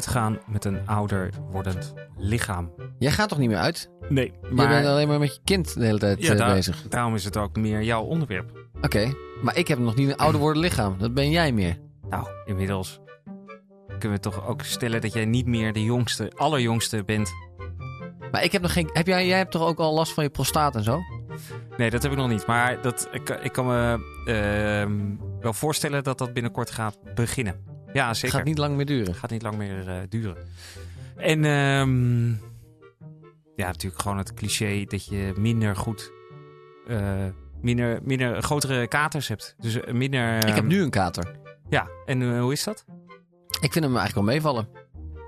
[0.00, 2.70] Uitgaan met een ouder wordend lichaam.
[2.98, 3.90] Jij gaat toch niet meer uit?
[4.08, 6.82] Nee, Je bent alleen maar met je kind de hele tijd ja, eh, daar- bezig.
[6.88, 8.68] daarom is het ook meer jouw onderwerp.
[8.82, 10.98] Oké, maar ik heb nog niet een ouder worden lichaam.
[10.98, 11.78] Dat ben jij meer.
[12.08, 13.00] Nou, inmiddels
[13.98, 17.32] kunnen we toch ook stellen dat jij niet meer de jongste, allerjongste bent.
[18.30, 18.90] Maar ik heb nog geen...
[18.92, 21.00] Heb jij, jij hebt toch ook al last van je prostaat en zo?
[21.76, 22.46] Nee, dat heb ik nog niet.
[22.46, 27.69] Maar dat, ik, ik kan me ehm, wel voorstellen dat dat binnenkort gaat beginnen.
[27.92, 28.36] Ja, zeker.
[28.36, 29.14] gaat niet lang meer duren.
[29.14, 30.36] gaat niet lang meer eh, duren.
[31.16, 32.28] En ehm,
[33.56, 36.12] ja, natuurlijk gewoon het cliché dat je minder goed,
[36.86, 37.26] eh,
[37.60, 39.54] minder, minder grotere katers hebt.
[39.58, 40.36] Dus eh, minder.
[40.36, 41.38] ik heb ehm, nu een kater.
[41.68, 42.84] Ja, en eh, hoe is dat?
[43.60, 44.68] Ik vind hem eigenlijk wel meevallen.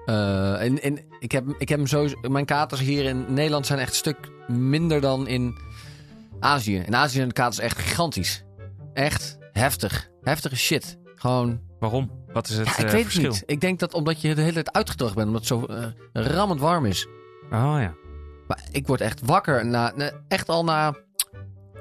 [0.05, 2.17] Eh, en, en ik heb, ik heb hem sowieso...
[2.29, 5.59] Mijn katers hier in Nederland zijn echt een stuk minder dan in
[6.41, 6.77] Azië.
[6.77, 8.45] In Azië zijn de katers echt gigantisch.
[8.93, 10.11] Echt heftig.
[10.21, 10.99] Heftige shit.
[11.15, 11.61] Gewoon...
[11.79, 12.22] Waarom?
[12.33, 13.23] Wat is het Ja, ik eh, weet verschil?
[13.31, 13.51] het niet.
[13.51, 15.27] Ik denk dat omdat je de hele tijd uitgedroogd bent.
[15.27, 17.07] Omdat het zo eh, rammend warm is.
[17.45, 17.95] Oh ja.
[18.47, 19.67] Maar ik word echt wakker.
[19.67, 19.93] Na,
[20.29, 20.95] echt al na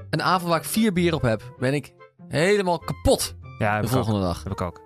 [0.09, 1.93] een avond waar ik vier bier op heb, ben ik
[2.27, 3.95] helemaal kapot Ja, de ik ook.
[3.95, 4.43] volgende dag.
[4.43, 4.81] heb ik ook.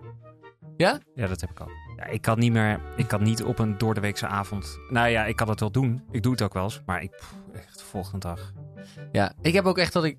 [0.77, 0.99] Ja?
[1.15, 1.71] Ja, dat heb ik ook.
[1.97, 4.77] Ja, ik kan niet meer, ik kan niet op een doordeweekse avond.
[4.89, 6.03] Nou ja, ik kan het wel doen.
[6.11, 8.51] Ik doe het ook wel eens, maar ik, pff, echt de volgende dag.
[9.11, 10.17] Ja, ik heb ook echt dat ik...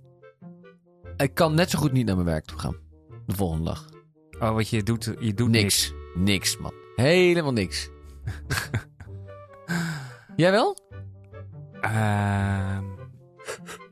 [1.17, 2.77] Ik kan net zo goed niet naar mijn werk toe gaan.
[3.27, 3.87] De volgende dag.
[4.41, 5.93] Oh, wat je doet, je doet niks.
[5.93, 5.95] Niks.
[6.15, 6.73] Niks, man.
[6.95, 7.91] Helemaal niks.
[10.37, 10.79] Jij wel?
[11.81, 12.85] Ehm,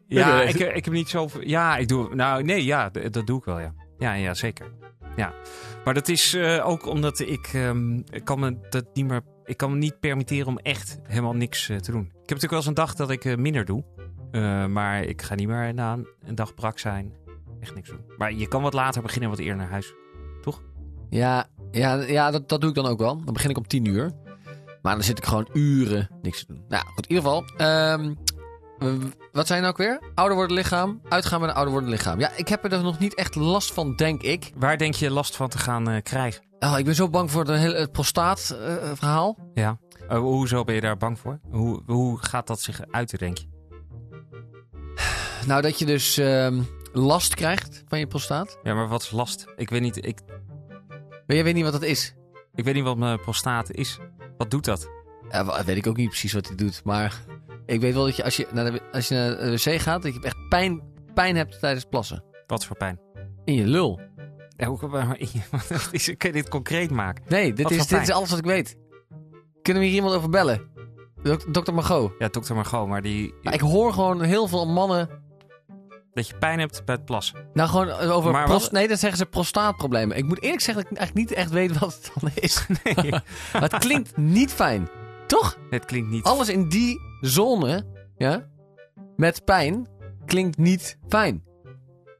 [0.06, 1.40] Ja, ja, nee, ik, ik heb niet zoveel.
[1.40, 2.14] Ja, ik doe.
[2.14, 3.74] Nou, nee, ja, dat doe ik wel, ja.
[3.98, 4.72] Ja, ja, zeker.
[5.16, 5.34] Ja.
[5.84, 9.22] Maar dat is eh, ook omdat ik, ehm, ik kan me dat niet meer.
[9.44, 12.00] Ik kan me niet permitteren om echt helemaal niks eh, te doen.
[12.04, 13.84] Ik heb natuurlijk wel eens een dag dat ik eh, minder doe.
[14.30, 17.12] Eh, maar ik ga niet meer na een, een dag brak zijn.
[17.60, 18.04] Echt niks doen.
[18.16, 19.94] Maar je kan wat later beginnen, wat eerder naar huis.
[21.10, 23.24] Ja, ja, ja dat, dat doe ik dan ook wel.
[23.24, 24.12] Dan begin ik om tien uur.
[24.82, 26.64] Maar dan zit ik gewoon uren niks te doen.
[26.68, 27.44] Nou, goed, in ieder geval.
[27.56, 28.12] ehm,
[29.32, 30.00] wat zijn nou ook weer?
[30.14, 31.00] Ouder worden lichaam.
[31.08, 32.18] Uitgaan met een ouder worden lichaam.
[32.20, 34.52] Ja, ik heb er dus nog niet echt last van, denk ik.
[34.56, 36.42] Waar denk je last van te gaan eh, krijgen?
[36.58, 39.38] Oh, ik ben zo bang voor de hele, het prostaatverhaal.
[39.54, 39.78] Ja.
[40.08, 41.38] Eh, hoezo ben je daar bang voor?
[41.50, 43.46] Hoe, hoe gaat dat zich uiten, denk je?
[45.46, 46.62] nou, dat je dus ehm,
[46.96, 48.58] last krijgt van je prostaat.
[48.62, 49.44] Ja, maar wat is last?
[49.56, 50.06] Ik weet niet.
[50.06, 50.18] Ik,
[51.26, 52.14] Maar jij weet niet wat dat is.
[52.54, 53.98] ik weet niet wat mijn prostaat is.
[54.36, 54.88] Wat doet dat?
[55.30, 56.84] Ja, wa- weet ik ook niet precies wat hij doet.
[56.84, 57.20] Maar
[57.66, 60.02] ik weet wel dat je als je naar de, als je naar de wc gaat,
[60.02, 60.82] dat je echt pijn,
[61.14, 62.24] pijn hebt tijdens plassen.
[62.46, 63.00] Wat voor pijn?
[63.44, 64.00] In je lul.
[64.56, 65.06] Ja, hoe, maar,
[65.68, 67.24] wat is, kun je dit concreet maken?
[67.28, 68.76] Nee, dit Wat is, voor dit is alles wat ik weet.
[69.62, 70.68] Kunnen we hier iemand over bellen?
[71.22, 72.12] Dok- Dokter Margot.
[72.18, 73.34] Ja, dokter Margot, maar die...
[73.42, 75.08] Maar ik hoor gewoon heel veel mannen...
[76.14, 77.48] Dat je pijn hebt bij het plassen.
[77.52, 78.32] Nou, gewoon over...
[78.32, 80.16] Maar pros- wat- Nee, dan zeggen ze prostaatproblemen.
[80.16, 82.66] Ik moet eerlijk zeggen dat ik eigenlijk niet echt weet wat het dan is.
[82.84, 83.12] Nee,
[83.66, 84.88] het klinkt niet fijn.
[85.26, 85.58] Toch?
[85.70, 86.24] het klinkt niet...
[86.24, 87.86] Alles in die zone,
[88.16, 88.48] ja,
[89.16, 89.88] met pijn,
[90.26, 91.44] klinkt niet fijn.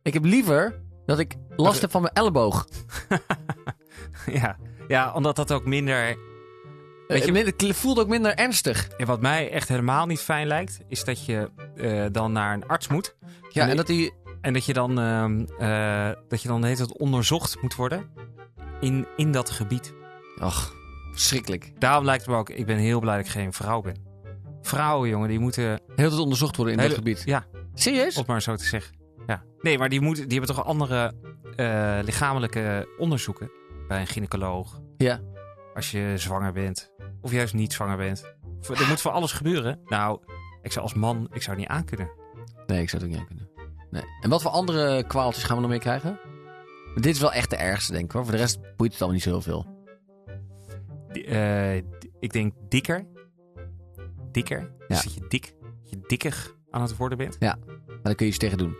[0.03, 2.67] Ik heb liever dat ik last heb van mijn elleboog.
[4.27, 4.57] ja.
[4.89, 6.17] ja, omdat dat ook minder...
[7.09, 8.89] Weet je- Eh, Het voelt ook minder ernstig.
[8.89, 12.67] En wat mij echt helemaal niet fijn lijkt, is dat je eh, dan naar een
[12.67, 13.17] arts moet.
[13.49, 14.13] Ja, en dat die...
[14.41, 18.11] En dat je dan, ehm, eh, dat je dan de hele tijd onderzocht moet worden
[18.81, 19.95] in, in dat gebied.
[20.39, 20.75] Ach,
[21.13, 21.73] verschrikkelijk.
[21.79, 23.97] Daarom lijkt het me ook, ik ben heel blij dat ik geen vrouw ben.
[24.63, 25.81] Vrouwen, jongen, die moeten...
[25.97, 27.23] Heel veel onderzocht worden in hele- dat gebied.
[27.25, 27.45] Ja,
[27.75, 28.17] Serieus?
[28.17, 28.95] om maar zo te zeggen.
[29.27, 29.43] Ja.
[29.61, 31.13] Nee, maar die, moeten, die hebben toch andere
[32.05, 33.51] lichamelijke onderzoeken
[33.89, 34.81] bij een gynaecoloog.
[34.97, 35.21] Ja.
[35.75, 36.93] Als je zwanger bent,
[37.25, 38.22] of juist niet zwanger bent.
[38.79, 39.81] Er moet voor alles gebeuren.
[39.87, 40.20] Nou,
[40.62, 42.11] ik zou als man, ik zou het niet aankunnen.
[42.66, 43.51] Nee, ik zou het ook niet aan kunnen.
[43.91, 44.03] Nee.
[44.20, 46.18] En wat voor andere kwaaltjes gaan we nog meer krijgen?
[46.87, 48.22] Maar dit is wel echt de ergste, denk ik hoor.
[48.22, 49.66] Voor de rest boeit het allemaal niet zo heel veel.
[51.09, 53.07] Eh, d- ik denk dikker.
[54.33, 54.61] Dikker.
[54.61, 54.87] Ja.
[54.89, 57.41] Dus dat je dik, je dikker aan het worden bent.
[57.41, 57.59] Maar
[58.03, 58.77] daar kun je iets tegen doen.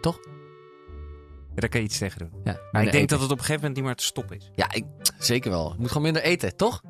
[0.00, 2.30] Ja, daar kan je iets tegen doen.
[2.44, 3.08] Ja, Maar ik denk eten.
[3.08, 4.50] dat het op een gegeven moment niet meer te stoppen is.
[4.54, 4.84] Ja, ik,
[5.18, 5.72] zeker wel.
[5.72, 6.82] Je moet gewoon minder eten, toch?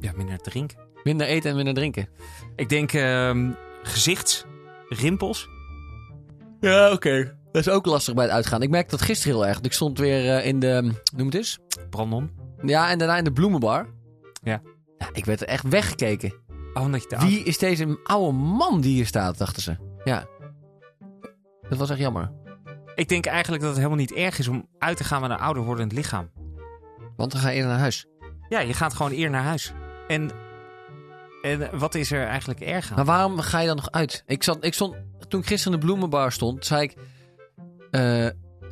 [0.00, 0.78] Ja, minder drinken.
[1.02, 2.08] Minder eten en minder drinken.
[2.56, 3.50] Ik denk ehm
[3.82, 5.48] gezichtsrimpels.
[6.60, 7.38] Ja, oké.
[7.52, 8.62] Dat is ook lastig bij het uitgaan.
[8.62, 9.60] Ik merkte dat gisteren heel erg.
[9.60, 10.92] Ik stond weer eh, in de...
[11.16, 11.58] Noem het eens.
[11.90, 12.30] Brandon.
[12.62, 13.86] Ja, en daarna in de bloemenbar.
[14.42, 14.62] Ja.
[14.98, 16.34] ja ik werd er echt weggekeken.
[16.74, 19.76] Oh, omdat je de Wie is deze oude man die hier staat, dachten ze.
[20.04, 20.26] Ja.
[21.68, 22.32] Dat was echt jammer.
[22.94, 25.38] Ik denk eigenlijk dat het helemaal niet erg is om uit te gaan met een
[25.38, 26.30] ouder wordend lichaam.
[27.16, 28.06] Want dan ga je eerder naar huis.
[28.48, 29.72] Ja, je gaat gewoon eer naar huis.
[30.10, 30.30] En,
[31.42, 32.96] en wat is er eigenlijk erg aan?
[32.96, 34.22] Maar waarom ga je dan nog uit?
[34.26, 34.96] Ik, zat, ik stond,
[35.28, 36.94] toen ik gisteren in de bloemenbar stond, zei ik
[37.90, 38.26] eh,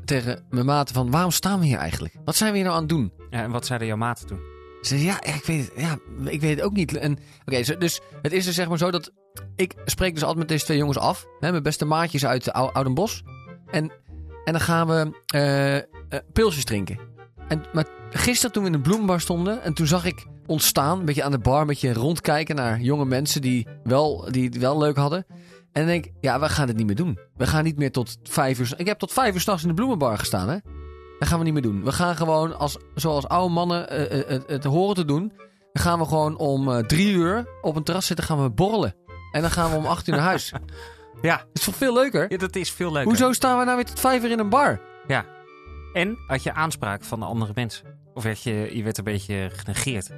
[0.04, 1.10] tegen mijn maten van...
[1.10, 2.14] Waarom staan we hier eigenlijk?
[2.24, 3.12] Wat zijn we hier nou aan het doen?
[3.30, 4.40] Ja, en wat zeiden jouw maten toen?
[4.80, 6.96] Ze zei, ja, ik weet het, ja, ik weet het ook niet.
[6.96, 9.12] En, oké, dus het is dus zeg maar zo dat...
[9.56, 11.26] Ik spreek dus altijd met deze twee jongens af.
[11.40, 13.22] Hè, mijn beste maatjes uit de Ou- Oudenbos.
[13.70, 13.92] En,
[14.44, 15.84] en dan gaan we eh, eh,
[16.32, 16.98] pilsjes drinken.
[17.48, 19.62] En, maar gisteren toen we in de bloemenbar stonden...
[19.62, 21.60] en toen zag ik ontstaan, een beetje aan de bar...
[21.60, 25.26] een beetje rondkijken naar jonge mensen die, wel, die het wel leuk hadden.
[25.72, 27.18] En dan denk ik, ja, we gaan het niet meer doen.
[27.36, 28.72] We gaan niet meer tot vijf uur...
[28.76, 30.56] Ik heb tot vijf uur s'nachts in de bloemenbar gestaan, hè.
[31.18, 31.84] Dat gaan we niet meer doen.
[31.84, 35.32] We gaan gewoon, als, zoals oude mannen eh, eh, het, het horen te doen...
[35.72, 38.94] dan gaan we gewoon om eh, drie uur op een terras zitten gaan we borrelen.
[39.32, 40.50] En dan gaan we om acht uur naar huis.
[40.52, 40.60] Dat
[41.22, 42.30] Ja, is toch veel leuker?
[42.32, 43.08] ja dat is veel leuker.
[43.08, 44.80] Hoezo staan we nou weer tot vijf uur in een bar?
[45.06, 45.24] Ja.
[45.92, 47.98] En had je aanspraak van de andere mensen.
[48.14, 50.10] Of werd je, je werd een beetje genegeerd?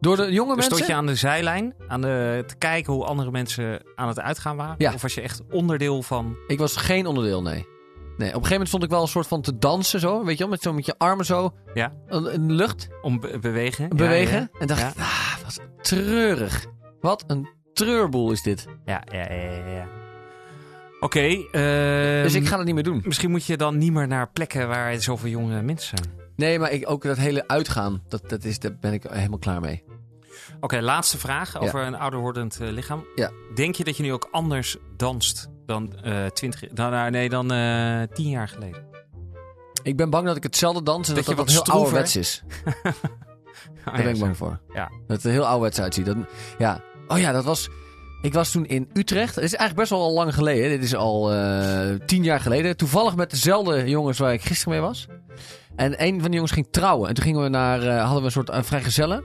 [0.00, 0.64] Door de jonge Dus mensen?
[0.74, 4.56] stond je aan de zijlijn aan de, te kijken hoe andere mensen aan het uitgaan
[4.56, 4.74] waren?
[4.78, 4.92] Ja.
[4.94, 6.36] Of was je echt onderdeel van...
[6.46, 7.54] Ik was geen onderdeel, nee.
[8.16, 10.24] Nee, op een gegeven moment stond ik wel een soort van te dansen zo.
[10.24, 11.92] Weet je wel, met, zo, met je armen zo Ja.
[12.08, 13.84] in de lucht Om be- bewegen?
[13.84, 14.50] Ja, bewegen.
[14.58, 16.66] En dacht ik, ah, wat treurig.
[17.00, 18.66] Wat een treurboel is dit.
[18.84, 19.86] Ja, ja, ja, ja.
[21.00, 21.20] Oké.
[21.20, 23.02] ehm, dus ik ga dat niet meer doen.
[23.04, 26.19] Misschien moet je dan niet meer naar plekken waar zoveel jonge mensen zijn.
[26.40, 29.60] Nee, maar ik, ook dat hele uitgaan, dat, dat is, daar ben ik helemaal klaar
[29.60, 29.82] mee.
[30.60, 33.04] Oké, laatste vraag over een ouder wordend eh, lichaam.
[33.14, 33.30] Ja.
[33.54, 37.52] Denk je dat je nu ook anders danst dan eh 20, dan, nou, nee, dan
[37.52, 38.84] eh 10 jaar geleden?
[39.82, 42.16] Ik ben bang dat ik hetzelfde dans en Dat dat dat, dat heel stroever- ouderwets
[42.16, 42.42] is.
[43.84, 44.60] Daar ben ik bang voor.
[44.74, 44.88] Ja.
[45.06, 46.06] Dat het er heel ouderwets uitziet.
[46.06, 46.16] Dat,
[46.58, 46.80] ja.
[47.08, 47.68] Oh ja, dat was...
[48.22, 49.34] Ik was toen in Utrecht.
[49.34, 50.70] Het is eigenlijk best wel al lang geleden.
[50.70, 52.76] Dit is al eh, tien jaar geleden.
[52.76, 55.06] Toevallig met dezelfde jongens waar ik gisteren mee was.
[55.80, 57.08] En een van die jongens ging trouwen.
[57.08, 59.24] En toen gingen we naar, eh, hadden we een soort uh, vrijgezellen.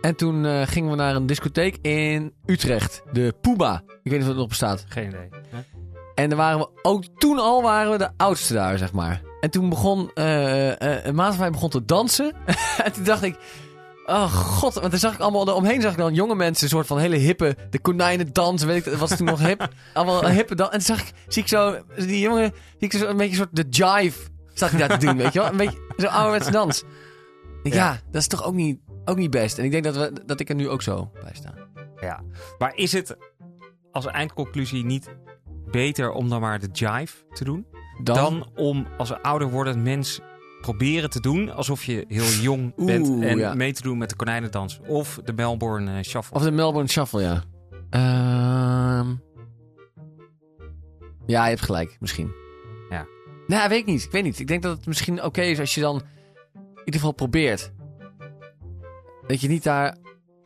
[0.00, 3.02] En toen eh, gingen we naar een discotheek in Utrecht.
[3.12, 3.82] De Poeba.
[4.02, 4.84] Ik weet niet of het nog bestaat.
[4.88, 5.28] Geen idee.
[5.48, 5.58] Hè?
[6.14, 9.22] En dan waren we ook toen al waren we de oudste daar, zeg maar.
[9.40, 12.32] En toen begon een maat van mij begon te dansen.
[12.84, 13.36] en toen dacht ik.
[14.06, 16.86] Oh god, want dan zag ik allemaal omheen zag ik dan jonge mensen, een soort
[16.86, 19.68] van hele hippe, de konijnen dansen, weet ik, dat was toen nog hip.
[19.94, 20.70] Allemaal hippe dans.
[20.70, 23.48] En toen zag ik, zie ik zo, die jongen, zie ik zo een beetje een
[23.52, 24.18] soort de jive,
[24.54, 25.48] zag ik daar te doen, weet je wel.
[25.50, 26.84] Een beetje zo'n ouderwetse dans.
[27.62, 27.74] Ja.
[27.74, 28.00] Ja.
[28.10, 29.58] dat is toch ook niet, ook niet best.
[29.58, 31.54] En ik denk dat, we, dat ik er nu ook zo bij sta.
[32.00, 32.22] Ja.
[32.58, 33.16] Maar is het
[33.92, 35.08] als eindconclusie niet
[35.70, 37.66] beter om dan maar de jive te doen?
[38.02, 40.20] Dan, Dan, om als een ouder wordend mens
[40.60, 43.54] proberen te doen alsof je heel jong bent en ja.
[43.54, 44.80] mee te doen met de konijnendans.
[44.86, 46.36] Of de Melbourne eh, Shuffle.
[46.36, 47.42] Of de Melbourne Shuffle, ja.
[47.90, 49.14] Ehm
[51.26, 52.34] Ja, je hebt gelijk, misschien.
[53.46, 54.04] Nou, weet ik niet.
[54.04, 54.38] Ik weet niet.
[54.38, 55.96] Ik denk dat het misschien oké is als je dan
[56.54, 57.72] in ieder geval probeert.
[59.26, 59.96] Dat je niet daar...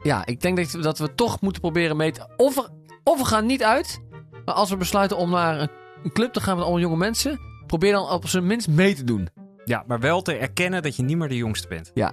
[0.02, 2.28] Ja, ik denk dat, dat we toch moeten proberen mee te...
[2.36, 2.68] Of we,
[3.04, 4.00] of we gaan niet uit,
[4.44, 5.70] maar als we besluiten om naar een,
[6.02, 7.48] een club te gaan met allemaal jonge mensen...
[7.70, 9.28] Probeer dan op zijn minst mee te doen.
[9.64, 11.90] Ja, maar wel te erkennen dat je niet meer de jongste bent.
[11.94, 12.12] Ja.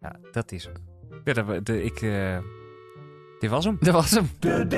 [0.00, 0.74] Ja, dat is hem.
[1.24, 2.38] Ja, dat, de, ik, eh,
[3.38, 3.76] dit was hem.
[3.80, 4.30] Dat was hem.
[4.40, 4.68] Een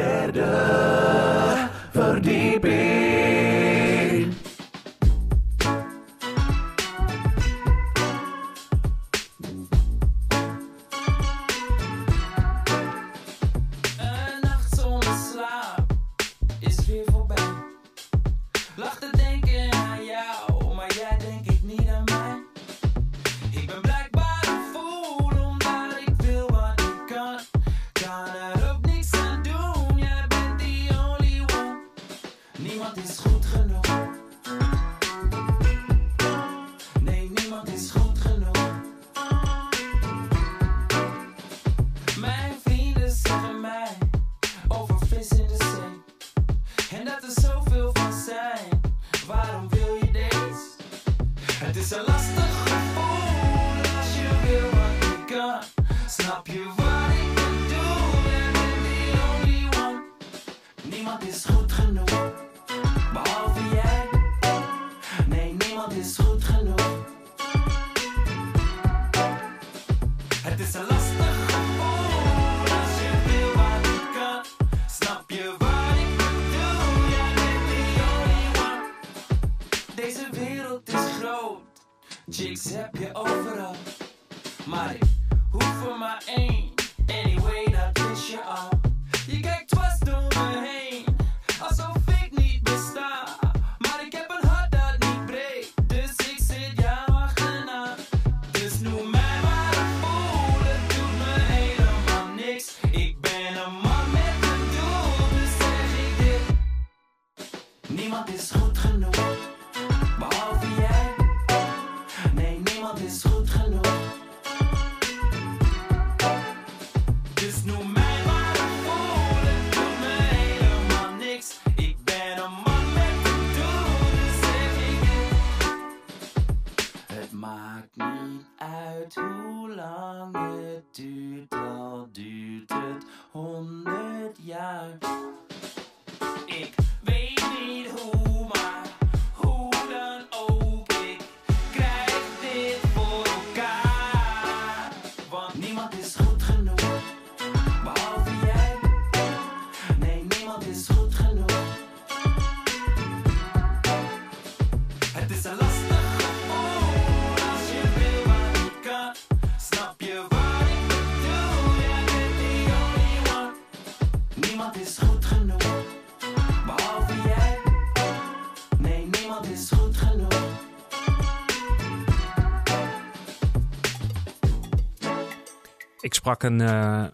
[176.34, 177.04] sprak een eh,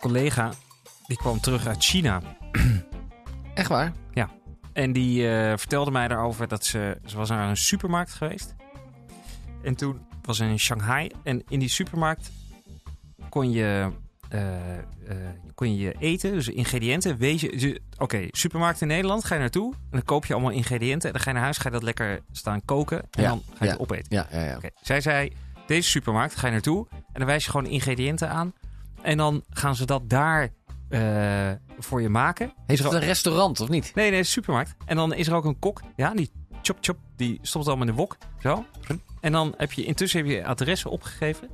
[0.00, 0.52] collega,
[1.06, 2.22] die kwam terug uit China.
[3.54, 3.92] Echt waar?
[4.72, 8.54] En die eh, vertelde mij daarover dat ze, ze was naar een supermarkt geweest.
[9.62, 11.10] En toen was ze in Shanghai.
[11.22, 12.30] En in die supermarkt
[13.28, 13.90] kon je,
[14.28, 14.38] eh,
[15.54, 17.16] kon je eten, dus ingrediënten.
[17.16, 19.72] Weet je, oké, supermarkt in Nederland, ga je naartoe.
[19.74, 21.08] En dan koop je allemaal ingrediënten.
[21.08, 22.98] En dan ga je naar huis, ga je dat lekker staan koken.
[23.10, 23.70] En Ja, dan ga je ja.
[23.70, 24.06] het opeten.
[24.08, 24.58] Ja, ja, ja.
[24.82, 25.32] Zij zei,
[25.70, 26.86] deze supermarkt, ga je naartoe.
[26.90, 28.52] En dan wijs je gewoon ingrediënten aan.
[29.02, 30.52] En dan gaan ze dat daar
[30.88, 32.52] eh, voor je maken.
[32.66, 33.94] Heeft het een restaurant of niet?
[33.94, 34.74] Nee, nee, supermarkt.
[34.86, 35.80] En dan is er ook een kok.
[35.96, 36.30] Ja, die
[36.62, 38.16] chop chop, die stopt allemaal in de wok.
[38.38, 38.64] Zo.
[39.20, 41.48] En dan heb je intussen heb je adressen opgegeven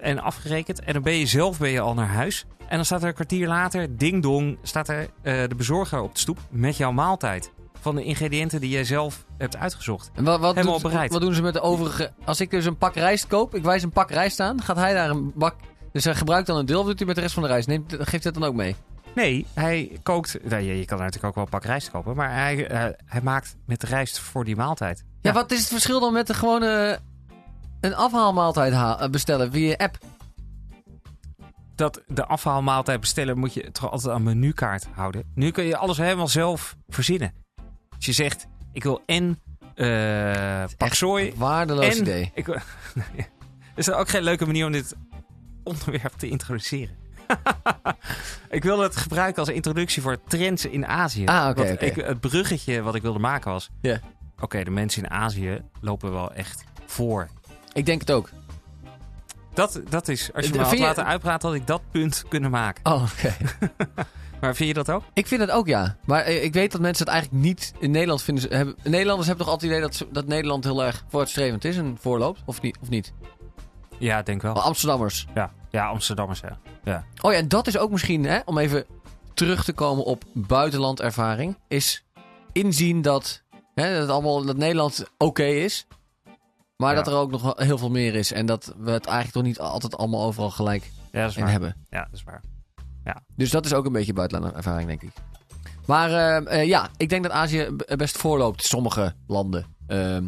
[0.00, 0.80] en afgerekend.
[0.80, 2.44] En dan ben je zelf ben je al naar huis.
[2.68, 6.14] En dan staat er een kwartier later, ding dong, staat er eh, de bezorger op
[6.14, 7.52] de stoep met jouw maaltijd.
[7.86, 10.10] Van de ingrediënten die jij zelf hebt uitgezocht.
[10.14, 11.12] En wat, wat, Helemaal doet- bereid.
[11.12, 12.12] wat doen ze met de overige...
[12.24, 14.94] Als ik dus een pak rijst koop, ik wijs een pak rijst aan, gaat hij
[14.94, 15.54] daar een bak...
[15.92, 17.68] Dus hij gebruikt dan een deel, of doet hij met de rest van de rijst?
[17.68, 18.76] Neemt, geeft hij dat dan ook mee?
[19.14, 20.38] Nee, hij kookt.
[20.42, 22.16] Nou, je, je kan natuurlijk ook wel een pak rijst kopen.
[22.16, 25.04] Maar hij, eh, hij maakt met de rijst voor die maaltijd.
[25.20, 26.98] Ja, wat is het verschil dan met de gewone...
[27.80, 29.98] Een afhaalmaaltijd ha- eh, bestellen via app?
[31.74, 35.22] dat de afhaalmaaltijd bestellen moet je toch altijd een menukaart houden.
[35.34, 37.32] Nu kun je alles helemaal zelf verzinnen.
[37.96, 39.40] Als je zegt, ik wil en
[39.74, 42.00] eh pak sooi Waardeloos en...
[42.00, 42.30] idee.
[42.34, 42.46] Ik,
[43.76, 44.94] is er ook geen leuke manier om dit
[45.64, 46.96] onderwerp te introduceren?
[48.50, 51.24] ik wilde het gebruiken als introductie voor trends in Azië.
[51.26, 51.62] Ah, oké,
[52.02, 53.70] Het bruggetje wat ik wilde maken was...
[53.80, 54.00] Ja.
[54.40, 57.28] Oké, de mensen in Azië lopen wel echt voor.
[57.72, 58.30] Ik denk het ook.
[59.54, 62.24] Dat, dat is, als je Eh, me had je- laten uitpraten, had ik dat punt
[62.28, 62.92] kunnen maken.
[62.92, 63.36] Oh, oké.
[64.40, 65.02] Maar vind je dat ook?
[65.14, 65.96] Ik vind het ook, ja.
[66.04, 68.42] Maar eh, ik weet dat mensen het eigenlijk niet in Nederland vinden.
[68.44, 71.76] Ze, hebben, Nederlanders hebben toch altijd het idee dat, dat Nederland heel erg vooruitstrevend is
[71.76, 72.40] en voorloopt?
[72.44, 72.78] Of niet?
[72.82, 73.12] Of niet?
[73.98, 74.54] Ja, denk wel.
[74.54, 75.26] Maar Amsterdammers.
[75.34, 76.40] Ja, ja Amsterdammers,
[76.84, 77.04] ja.
[77.20, 78.84] Oh ja, en dat is ook misschien, hè, om even
[79.34, 82.04] terug te komen op buitenlandervaring, is
[82.52, 83.42] inzien dat,
[83.74, 85.86] hè, dat, allemaal, dat Nederland oké is,
[86.76, 86.96] maar Ja.
[87.02, 88.32] dat er ook nog heel veel meer is.
[88.32, 91.42] En dat we het eigenlijk toch niet altijd allemaal overal gelijk Ja, dat is in
[91.42, 91.50] waar.
[91.50, 91.76] hebben.
[91.90, 92.42] Ja, dat is waar.
[93.36, 95.10] Dus dat is ook een beetje buitenlandervaring, denk ik.
[95.86, 99.64] Maar eh, eh, ja, ik denk dat Azië b- best voorloopt, sommige landen.
[99.86, 100.24] Ehm,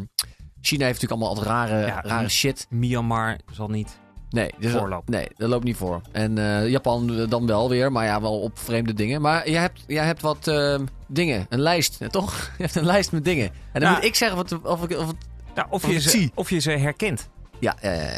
[0.61, 2.67] China heeft natuurlijk allemaal altijd rare, Ja, rare shit.
[2.69, 3.97] Myanmar zal niet.
[4.29, 4.73] Nee, dus
[5.05, 6.01] nee, dat loopt niet voor.
[6.11, 9.21] En eh, Japan dan wel weer, maar ja, wel op vreemde dingen.
[9.21, 12.51] Maar jij hebt, jij hebt wat ehm, dingen, een lijst, toch?
[12.57, 13.49] Je hebt een lijst met dingen.
[13.71, 13.95] En dan Ja.
[13.95, 14.97] moet ik zeggen wat, of ik...
[14.97, 15.15] Of het,
[15.55, 16.31] Nou, of, Of je ik ze, zie.
[16.35, 17.29] of je ze herkent.
[17.59, 17.73] Ja,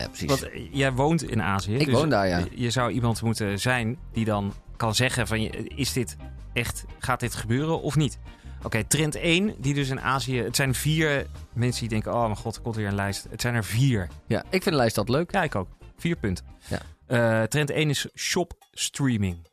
[0.07, 0.27] precies.
[0.27, 1.75] Want eh, jij woont in Azië.
[1.75, 2.45] Ik dus woon daar, ja.
[2.51, 5.37] Je zou iemand moeten zijn die dan kan zeggen van...
[5.75, 6.15] Is dit
[6.53, 8.17] echt, gaat dit gebeuren of niet?
[8.63, 10.37] Oké, trend 1, die dus in Azië...
[10.41, 12.13] Het zijn vier mensen die denken...
[12.13, 13.27] Oh mijn god, er komt weer een lijst.
[13.29, 14.07] Het zijn er vier.
[14.27, 15.31] Ja, ik vind de lijst altijd leuk.
[15.31, 15.67] Ja, ik ook.
[15.97, 16.45] Vier punten.
[16.67, 16.79] Ja.
[17.07, 19.47] Eh, trend 1 is shop streaming.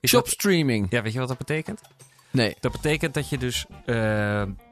[0.00, 0.86] Is Shop dat- streaming.
[0.90, 1.80] ja, weet je wat dat betekent?
[2.30, 2.56] Nee.
[2.60, 3.66] Dat betekent dat je dus...
[3.86, 3.94] eh,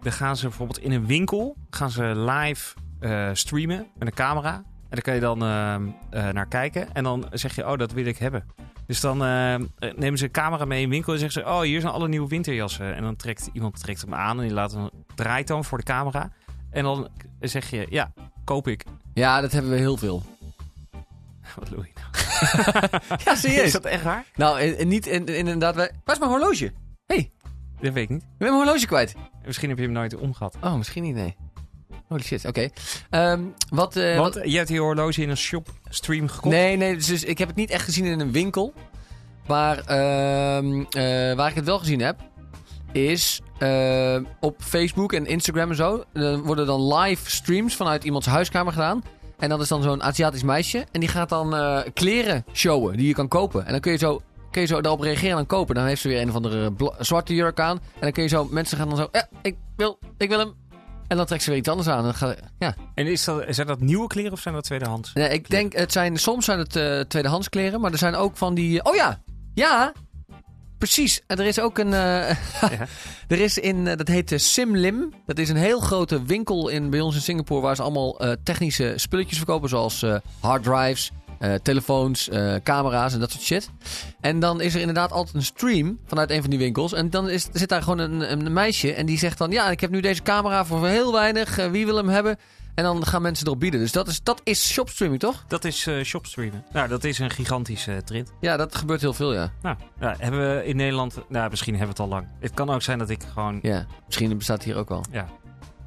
[0.03, 1.57] dan gaan ze bijvoorbeeld in een winkel...
[1.71, 4.55] gaan ze live eh, streamen met een camera.
[4.55, 6.95] En daar kan je dan eh, eh, naar kijken.
[6.95, 8.45] En dan zeg je, oh, dat wil ik hebben.
[8.87, 9.55] Dus dan eh,
[9.97, 11.49] nemen ze een camera mee in winkel en zeggen ze...
[11.49, 12.95] oh, hier zijn alle nieuwe winterjassen.
[12.95, 15.85] En dan trekt iemand trekt hem aan en die laat hem, draait dan voor de
[15.85, 16.31] camera.
[16.71, 17.09] En dan
[17.41, 18.13] zeg je, ja,
[18.45, 18.85] koop ik.
[19.15, 20.23] Ja, dat hebben we heel veel.
[21.59, 22.11] Wat doe je nou?
[23.25, 23.63] Ja, serieus.
[23.67, 24.25] Is dat echt waar?
[24.35, 25.75] Nou, en, niet in, in- inderdaad...
[25.75, 26.73] Waar is mijn horloge?
[27.07, 27.31] hey,
[27.81, 28.23] Dat weet ik niet.
[28.23, 29.15] ik ben mijn horloge kwijt.
[29.47, 30.57] Misschien heb je hem nooit omgehad.
[30.63, 31.37] Oh, misschien niet, nee.
[32.13, 32.69] Holy shit, oké.
[33.11, 36.55] Ehm, wat, eh, Want wat- je hebt die horloge in een shop stream gekocht.
[36.55, 38.73] Nee, nee, dus, dus ik heb het niet echt gezien in een winkel.
[39.47, 42.17] Maar ehm, eh, waar ik het wel gezien heb,
[42.93, 46.05] is eh, op Facebook en Instagram en zo.
[46.13, 49.03] Er worden dan live streams vanuit iemands huiskamer gedaan.
[49.39, 50.85] En dat is dan zo'n Aziatisch meisje.
[50.93, 51.55] En die gaat dan
[51.95, 53.67] kleren showen die je kan kopen.
[53.67, 55.75] En dan kun je zo, kun je zo daarop reageren en dan kopen.
[55.75, 57.77] Dan heeft ze weer een of andere zwarte jurk aan.
[57.95, 60.53] En dan kun je zo, mensen gaan dan zo, ja, ik wil, ik wil hem.
[61.09, 62.07] En dan trekt ze weer iets anders aan.
[62.07, 62.75] En gaat, ja.
[62.95, 65.13] En is dat, zijn dat nieuwe kleren of zijn dat tweedehands?
[65.13, 68.37] Nee, ik denk, het zijn, soms zijn het eh, tweedehands kleren, maar er zijn ook
[68.37, 68.85] van die...
[68.85, 69.21] Oh ja,
[69.55, 69.93] ja,
[70.79, 71.23] precies.
[71.27, 71.93] En er is ook een...
[71.93, 72.31] eh,
[73.33, 75.13] er is in, eh, dat heet Simlim.
[75.27, 78.93] Dat is een heel grote winkel in, bij ons in Singapore waar ze allemaal technische
[78.97, 81.11] spulletjes verkopen, zoals eh harddrives,
[81.43, 83.71] eh, telefoons, eh, camera's en dat soort shit.
[84.21, 86.93] En dan is er inderdaad altijd een stream vanuit een van die winkels.
[86.93, 89.51] En dan is, zit daar gewoon een, een meisje en die zegt dan...
[89.51, 91.59] Ja, ik heb nu deze camera voor heel weinig.
[91.59, 92.39] eh, wie wil hem hebben?
[92.75, 93.81] En dan gaan mensen erop bieden.
[93.81, 95.45] Dus dat is, dat is shopstreaming, toch?
[95.49, 96.65] Dat is eh shopstreamen.
[96.73, 98.33] Nou, dat is een gigantische trend.
[98.41, 99.53] Ja, dat gebeurt heel veel, ja.
[99.63, 101.19] Nou, ja, hebben we in Nederland...
[101.29, 102.29] Nou, misschien hebben we het al lang.
[102.41, 103.59] Het kan ook zijn dat ik gewoon...
[103.63, 105.05] Ja, misschien bestaat hier ook wel.
[105.11, 105.29] Ja,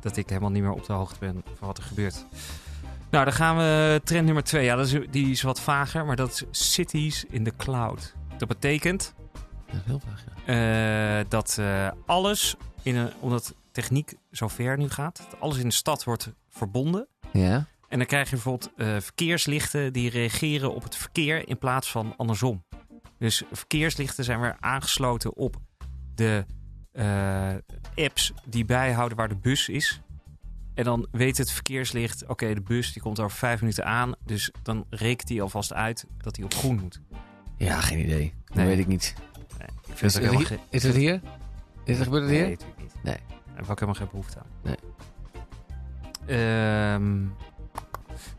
[0.02, 2.26] dat ik helemaal niet meer op de hoogte ben van wat er gebeurt.
[3.12, 4.66] Nou, dan gaan we trend nummer twee.
[4.66, 8.14] Ja, dat is, die is wat vager, maar dat is cities in the cloud.
[8.38, 9.14] Dat betekent
[9.72, 11.20] Dat heel vaag, ja.
[11.20, 15.68] eh, dat eh, alles, in een, omdat techniek zo ver nu gaat, dat alles in
[15.68, 17.08] de stad wordt verbonden.
[17.32, 17.66] Ja?
[17.88, 22.14] En dan krijg je bijvoorbeeld eh, verkeerslichten die reageren op het verkeer in plaats van
[22.18, 22.64] andersom.
[23.18, 25.56] Dus verkeerslichten zijn weer aangesloten op
[26.16, 26.46] de
[27.96, 30.02] apps die bijhouden waar de bus is.
[30.76, 34.14] En dan weet het verkeerslicht, oké, de bus die komt over vijf minuten aan.
[34.26, 37.02] Dus dan rekent hij alvast uit dat hij op groen moet.
[37.58, 38.34] Ja, geen idee.
[38.46, 38.66] Dat Nee.
[38.68, 39.16] weet ik niet.
[39.58, 41.22] Nee, ik Is, vind het het is het hier?
[41.84, 42.42] Is het gebeurd het hier?
[42.42, 42.94] Nee, natuurlijk niet.
[43.04, 43.18] Nee.
[43.28, 44.48] Daar heb ik ook helemaal geen behoefte aan.
[44.64, 44.76] Nee.
[46.26, 47.26] Ehm,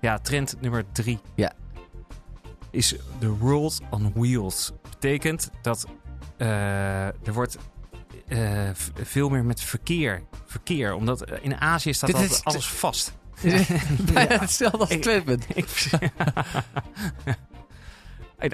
[0.00, 1.18] ja, trend nummer drie.
[1.34, 1.52] Ja.
[2.70, 4.72] Is the world on wheels.
[4.90, 5.86] Betekent dat
[6.36, 7.58] eh, er wordt
[8.28, 8.70] eh,
[9.02, 10.22] veel meer met verkeer.
[10.46, 13.12] Verkeer, omdat eh, in Azië staat Dit is- altijd alles vast.
[14.12, 14.88] Bijna hetzelfde als
[18.38, 18.52] in,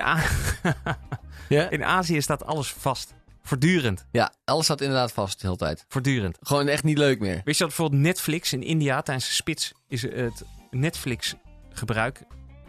[1.48, 1.70] Ja?
[1.70, 3.14] in Azië staat alles vast.
[3.42, 4.06] Voortdurend.
[4.12, 5.84] ja, alles staat inderdaad vast de hele tijd.
[5.88, 6.38] Voortdurend.
[6.40, 7.40] Gewoon echt niet leuk meer.
[7.44, 11.34] Wist je dat bijvoorbeeld Netflix in India tijdens de spits is het Netflix
[11.72, 12.22] gebruik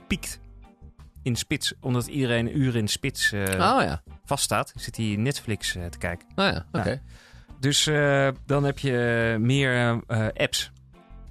[0.08, 0.40] piekt
[1.24, 1.74] in spits.
[1.80, 4.04] Omdat iedereen een uur in spits eh, oh ja.
[4.26, 6.28] vaststaat, zit hij Netflix eh, te kijken.
[6.36, 7.02] Oh ja, oké.
[7.60, 10.02] Dus eh, dan heb je meer
[10.34, 10.72] apps.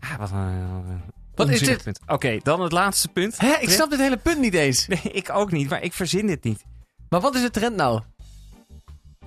[0.00, 0.94] Ah, wat een uh,
[1.34, 2.00] Wat is dit?
[2.06, 3.38] Oké, dan het laatste punt.
[3.38, 4.86] Hè, ik snap dit hele punt niet eens.
[4.88, 6.64] Nee, ik ook niet, maar ik verzin dit niet.
[7.08, 8.00] Maar wat is de trend nou?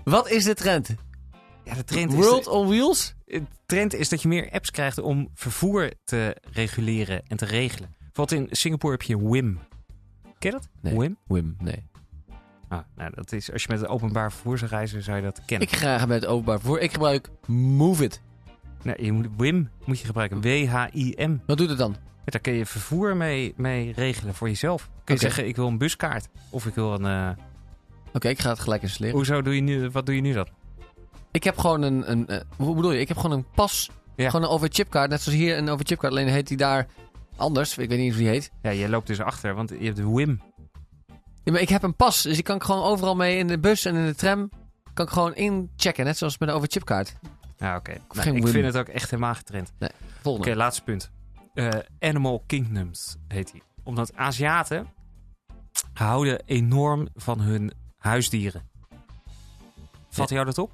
[0.04, 0.90] Wat is de trend?
[1.64, 3.16] Ja, de trend World is, on Wheels?
[3.26, 7.96] de trend is dat je meer apps krijgt om vervoer te reguleren en te regelen.
[8.00, 9.60] Bijvoorbeeld in Singapore heb je WIM.
[10.46, 10.70] Ken je dat?
[10.82, 11.00] Nee.
[11.00, 11.18] WIM?
[11.28, 11.88] Wim, nee.
[12.68, 15.42] Ah, nou, dat is, als je met het openbaar vervoer zou reizen, zou je dat
[15.46, 15.68] kennen.
[15.68, 16.80] Ik ga graag met het openbaar vervoer.
[16.80, 18.22] Ik gebruik Move It.
[18.84, 20.42] Nee, je moet, WIM moet je gebruiken.
[20.42, 21.38] W-H-I-M.
[21.46, 21.96] Wat doet het dan?
[22.26, 24.90] Daar kun je vervoer mee, mee regelen voor jezelf.
[25.04, 26.28] Kun je zeggen, ik wil een buskaart.
[26.50, 27.06] Of ik wil een...
[27.06, 27.44] eh,
[28.14, 29.16] Oké, ik ga het gelijk installeren.
[29.18, 29.90] hoezo doe je nu...
[29.90, 30.48] Wat doe je nu dan?
[31.32, 32.12] Ik heb gewoon een...
[32.12, 33.00] een eh, hoe bedoel je?
[33.00, 33.90] Ik heb gewoon een pas.
[34.16, 34.30] Ja.
[34.30, 35.10] Gewoon een overchipkaart.
[35.10, 36.14] Net zoals hier een overchipkaart.
[36.14, 36.88] Alleen heet die daar
[37.36, 37.78] anders.
[37.78, 38.52] Ik weet niet hoe die heet.
[38.62, 40.42] Ja, je loopt dus achter, want je hebt de WIM.
[41.44, 42.22] Ja, maar ik heb een pas.
[42.22, 44.50] Dus ik kan gewoon overal mee in de bus en in de tram.
[44.94, 46.06] Kan ik gewoon inchecken.
[46.06, 47.16] Net zoals met een overchipkaart.
[47.58, 47.94] Ja, oké.
[48.14, 49.74] Nou, ik vind het ook echt helemaal getrend.
[49.80, 50.56] Oké, Volgende.
[50.56, 51.12] laatste punt.
[51.54, 51.70] Eh,
[52.00, 53.64] Animal Kingdoms heet die.
[53.84, 54.88] Omdat Aziaten
[55.94, 58.70] houden enorm van hun huisdieren.
[60.10, 60.72] Valt jou dat op?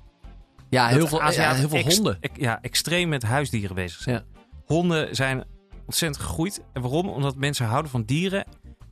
[0.69, 2.17] Ja, heel Dat veel, ja, Aziaten heel veel honden.
[2.21, 4.15] ex- ja, extreem met huisdieren bezig zijn.
[4.15, 4.23] Ja.
[4.65, 5.43] Honden zijn
[5.91, 6.61] ontzettend gegroeid.
[6.73, 7.09] En waarom?
[7.09, 8.45] Omdat mensen houden van dieren.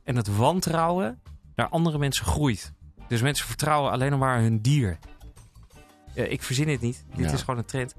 [0.04, 1.20] En het wantrouwen
[1.54, 2.72] naar andere mensen groeit.
[3.08, 4.98] Dus mensen vertrouwen alleen nog maar hun dier.
[6.14, 7.04] Ik verzin het niet.
[7.16, 7.32] Dit Ja.
[7.32, 7.94] is gewoon een trend.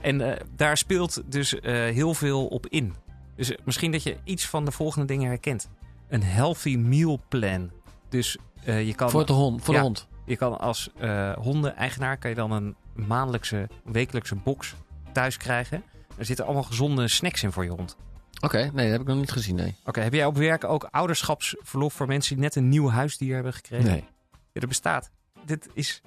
[0.00, 2.94] En eh, daar speelt dus eh, heel veel op in.
[3.36, 5.68] Dus eh, misschien dat je iets van de volgende dingen herkent.
[6.08, 7.70] Een healthy meal plan.
[8.08, 9.10] Dus je kan...
[9.10, 9.64] Voor de hond.
[9.64, 9.80] Voor Ja.
[9.80, 10.08] de hond.
[10.26, 10.90] Je kan als
[11.38, 14.74] hondeneigenaar kan je dan een maandelijkse, wekelijkse box
[15.12, 15.82] thuis krijgen.
[16.16, 17.96] Er zitten allemaal gezonde snacks in voor je hond.
[18.44, 19.74] Oké, nee, dat heb ik nog niet gezien, nee.
[19.84, 23.52] Oké, heb jij op werk ook ouderschapsverlof voor mensen die net een nieuw huisdier hebben
[23.52, 23.90] gekregen?
[23.90, 24.04] Nee,
[24.52, 25.10] Ja, dat bestaat.
[25.44, 26.02] Dit is...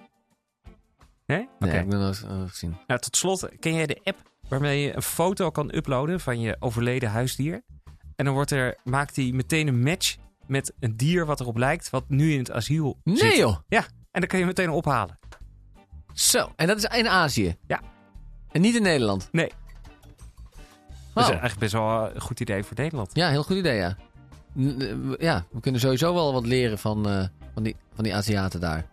[1.25, 1.41] Nee?
[1.41, 1.65] Oké.
[1.65, 2.77] nee heb ik nog eh, gezien.
[2.87, 6.55] Nou, tot slot, ken jij de app waarmee je een foto kan uploaden van je
[6.59, 7.61] overleden huisdier?
[8.15, 10.15] En dan wordt er, maakt hij meteen een match
[10.47, 13.21] met een dier wat erop lijkt, wat nu in het asiel zit.
[13.21, 13.57] Nee joh!
[14.11, 15.19] En dan kan je meteen ophalen.
[16.13, 17.55] Zo, en dat is in Azië?
[17.67, 17.81] Ja.
[18.51, 19.29] En niet in Nederland?
[19.31, 19.51] Nee.
[21.15, 23.09] Dat is eigenlijk best wel een goed idee voor Nederland.
[23.13, 23.95] Ja, heel goed idee, ja.
[24.57, 28.59] Eh, Ja, we kunnen sowieso wel wat leren van, eh, van, die, van die Aziaten
[28.59, 28.85] daar.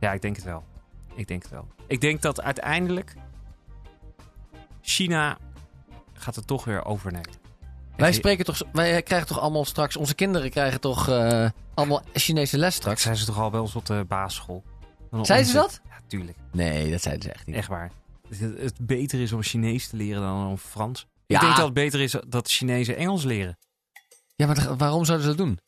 [0.00, 0.64] Ja, ik denk het wel.
[1.14, 1.66] Ik denk het wel.
[1.86, 3.14] Ik denk dat uiteindelijk
[4.80, 5.38] China
[6.12, 7.30] gaat het toch weer overnemen.
[7.96, 12.02] Wij, En- spreken toch, wij krijgen toch allemaal straks, onze kinderen krijgen toch eh, allemaal
[12.12, 14.62] Chinese les Straks zijn ze toch al bij ons op de basisschool.
[15.22, 15.80] Zeiden ze dat?
[15.88, 16.38] Ja, tuurlijk.
[16.52, 17.56] Nee, dat zeiden ze echt niet.
[17.56, 17.90] Echt waar.
[18.28, 21.06] Het, het beter is om Chinees te leren dan om Frans.
[21.34, 23.58] Ik denk dat het beter is dat Chinezen Engels leren.
[24.36, 25.58] Ja, maar waarom zouden ze dat doen?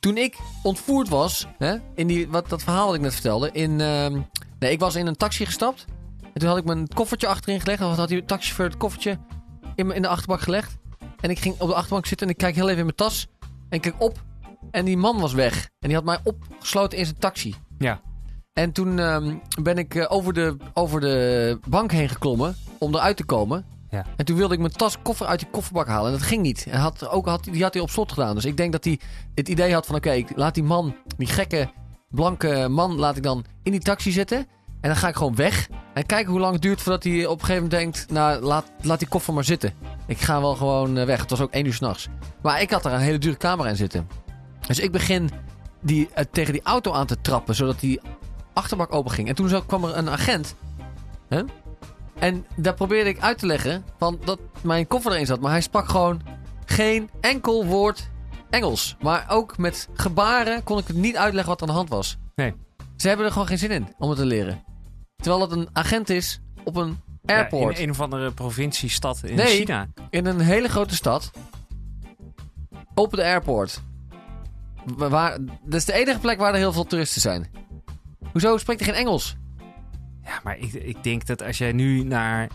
[0.00, 3.80] Toen ik ontvoerd was, hè, in die, wat, dat verhaal wat ik net vertelde, in,
[3.80, 4.20] ehm,
[4.58, 5.84] nee, ik was in een taxi gestapt.
[6.22, 7.82] En toen had ik mijn koffertje achterin gelegd.
[7.82, 9.18] Of had die taxichauffeur het koffertje
[9.74, 10.76] in, in de achterbak gelegd.
[11.20, 13.26] En ik ging op de achterbank zitten en ik kijk heel even in mijn tas.
[13.40, 14.22] En ik kijk op
[14.70, 15.70] en die man was weg.
[15.78, 17.54] En die had mij opgesloten in zijn taxi.
[17.78, 18.00] Ja.
[18.52, 23.16] En toen ehm, ben ik eh, over, de, over de bank heen geklommen om eruit
[23.16, 23.66] te komen.
[23.90, 24.04] Ja.
[24.16, 26.12] En toen wilde ik mijn tas koffer uit die kofferbak halen.
[26.12, 26.66] En dat ging niet.
[26.70, 28.34] En had, ook had, die had hij op slot gedaan.
[28.34, 29.00] Dus ik denk dat hij
[29.34, 29.94] het idee had van...
[29.94, 31.70] Oké, laat die man, die gekke
[32.08, 34.38] blanke man, laat ik dan in die taxi zitten.
[34.80, 35.68] En dan ga ik gewoon weg.
[35.94, 38.10] En kijken hoe lang het duurt voordat hij op een gegeven moment denkt...
[38.10, 39.72] Nou, laat, laat die koffer maar zitten.
[40.06, 41.20] Ik ga wel gewoon eh, weg.
[41.20, 42.08] Het was ook één uur s'nachts.
[42.42, 44.08] Maar ik had er een hele dure camera in zitten.
[44.66, 45.30] Dus ik begin
[45.80, 47.54] die, eh, tegen die auto aan te trappen...
[47.54, 48.00] zodat die
[48.52, 49.28] achterbak open ging.
[49.28, 50.54] En toen kwam er een agent.
[51.28, 51.42] Hè?
[52.18, 53.84] En daar probeerde ik uit te leggen...
[53.98, 55.40] Van dat mijn koffer erin zat.
[55.40, 56.22] Maar hij sprak gewoon
[56.64, 58.08] geen enkel woord
[58.50, 58.96] Engels.
[59.00, 62.16] Maar ook met gebaren kon ik het niet uitleggen wat er aan de hand was.
[62.34, 62.54] Nee.
[62.96, 64.64] Ze hebben er gewoon geen zin in om het te leren.
[65.16, 67.76] Terwijl het een agent is op een Ja, airport.
[67.78, 69.46] in een of andere provincie, stad in Nee.
[69.56, 69.88] China.
[70.10, 71.30] in een hele grote stad.
[72.94, 73.80] Op de airport.
[74.96, 77.50] Wa- Waar, dat is de enige plek waar er heel veel toeristen zijn.
[78.32, 79.36] Hoezo spreekt hij geen Engels?
[80.28, 82.48] Ja, maar ik, ik denk dat als jij nu naar,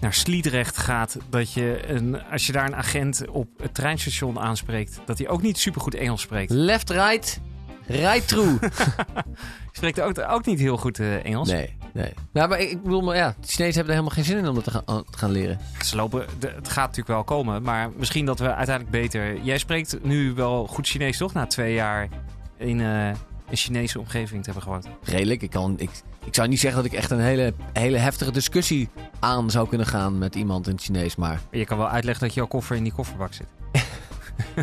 [0.00, 5.00] naar Sliedrecht gaat, dat je een, als je daar een agent op het treinstation aanspreekt,
[5.06, 6.50] dat hij ook niet supergoed Engels spreekt.
[6.50, 7.40] Left, right,
[7.86, 8.62] right through.
[9.72, 11.48] Spreekt ook, ook niet heel goed eh, Engels.
[11.50, 12.12] nee, nee.
[12.32, 14.48] Nou, maar ik ik bedoel, maar ja, de Chinezen hebben er helemaal geen zin in
[14.48, 15.58] om dat te gaan, te gaan leren.
[15.82, 19.40] Ze lopen, de- het gaat natuurlijk wel komen, maar misschien dat we uiteindelijk beter...
[19.42, 21.32] Jij spreekt nu wel goed Chinees, toch?
[21.32, 22.08] Na twee jaar
[22.56, 24.88] in eh, een Chinese omgeving te hebben gewoond.
[25.02, 25.42] Redelijk.
[25.42, 25.90] Ik, kan, ik,
[26.24, 28.88] ik zou niet zeggen dat ik echt een hele, hele heftige discussie
[29.20, 31.16] aan zou kunnen gaan met iemand in het Chinees.
[31.16, 33.46] Maar Je kan wel uitleggen dat jouw koffer in die kofferbak zit.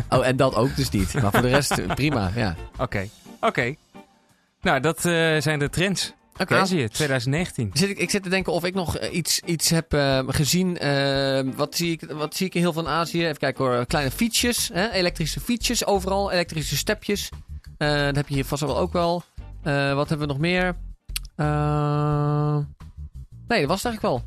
[0.08, 1.14] Oh, en dat ook dus niet.
[1.22, 2.56] Maar voor de rest eh, prima, ja.
[2.78, 3.08] Oké,
[3.40, 3.74] oké.
[4.60, 6.12] Nou, dat eh, zijn de trends.
[6.38, 6.54] Oké.
[6.54, 7.70] Azië 2019.
[7.72, 10.78] Zit ik, ik zit te denken of ik nog iets, iets heb eh, gezien.
[11.56, 13.24] wat, zie ik, wat zie ik in heel van Azië?
[13.24, 13.86] Even kijken hoor.
[13.86, 14.70] Kleine fietsjes.
[14.72, 14.90] Hè?
[14.90, 16.32] Elektrische fietsjes overal.
[16.32, 17.30] Elektrische stepjes.
[17.82, 19.22] Eh, dat heb je hier vast wel ook wel.
[19.94, 20.76] Wat hebben we nog meer?
[21.34, 22.56] Eh,
[23.48, 24.22] nee, dat was het eigenlijk wel.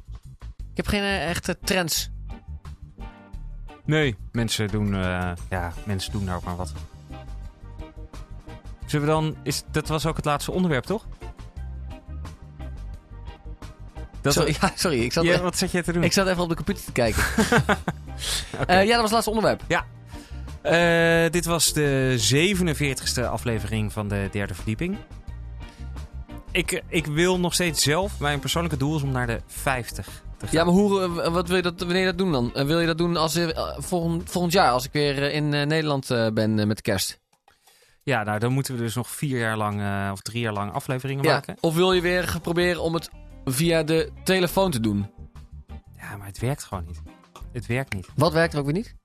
[0.72, 2.10] Ik heb geen eh, echte trends.
[3.86, 6.74] Nee, mensen doen, eh, ja, mensen doen daar ook maar wat.
[8.86, 9.36] Zullen we dan...
[9.44, 11.06] Is, dat was ook het laatste onderwerp, toch?
[14.22, 15.04] Dat sorry, ja, sorry.
[15.04, 16.04] Ik zat, Ja, wat zat jij te doen?
[16.04, 17.24] ik zat even op de computer te kijken.
[18.68, 19.64] Ja, dat was het laatste onderwerp.
[20.66, 24.98] Eh, dit was de 47ste aflevering van de derde verdieping.
[26.56, 30.06] Ik, ik wil nog steeds zelf, mijn persoonlijke doel is om naar de 50
[30.38, 30.50] te gaan.
[30.58, 32.54] Ja, maar hoe, eh, wat wil je dat, wanneer je dat doen dan?
[32.54, 36.08] Eh, wil je dat doen als, eh, volgend, volgend jaar, als ik weer in Nederland
[36.34, 37.20] ben met kerst?
[38.04, 39.82] Ja, nou dan moeten we dus nog vier jaar lang
[40.12, 41.32] of drie jaar lang afleveringen Ja.
[41.34, 41.58] maken.
[41.60, 43.10] Of wil je weer gaan proberen om het
[43.46, 45.12] via de telefoon te doen?
[45.98, 47.02] Ja, maar het werkt gewoon niet.
[47.52, 48.08] Het werkt niet.
[48.16, 48.96] Wat werkt er ook weer niet?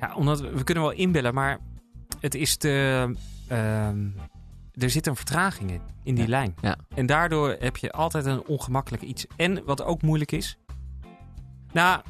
[0.00, 1.58] Ja, omdat we, we kunnen wel inbellen, maar
[2.20, 3.14] het is te.
[3.48, 4.06] ehm,
[4.82, 6.54] er zit een vertraging in, in die Ja, lijn.
[6.60, 6.76] ja.
[6.94, 9.26] En daardoor heb je altijd een ongemakkelijk iets.
[9.36, 10.58] En wat ook moeilijk is.
[11.72, 12.00] Nou,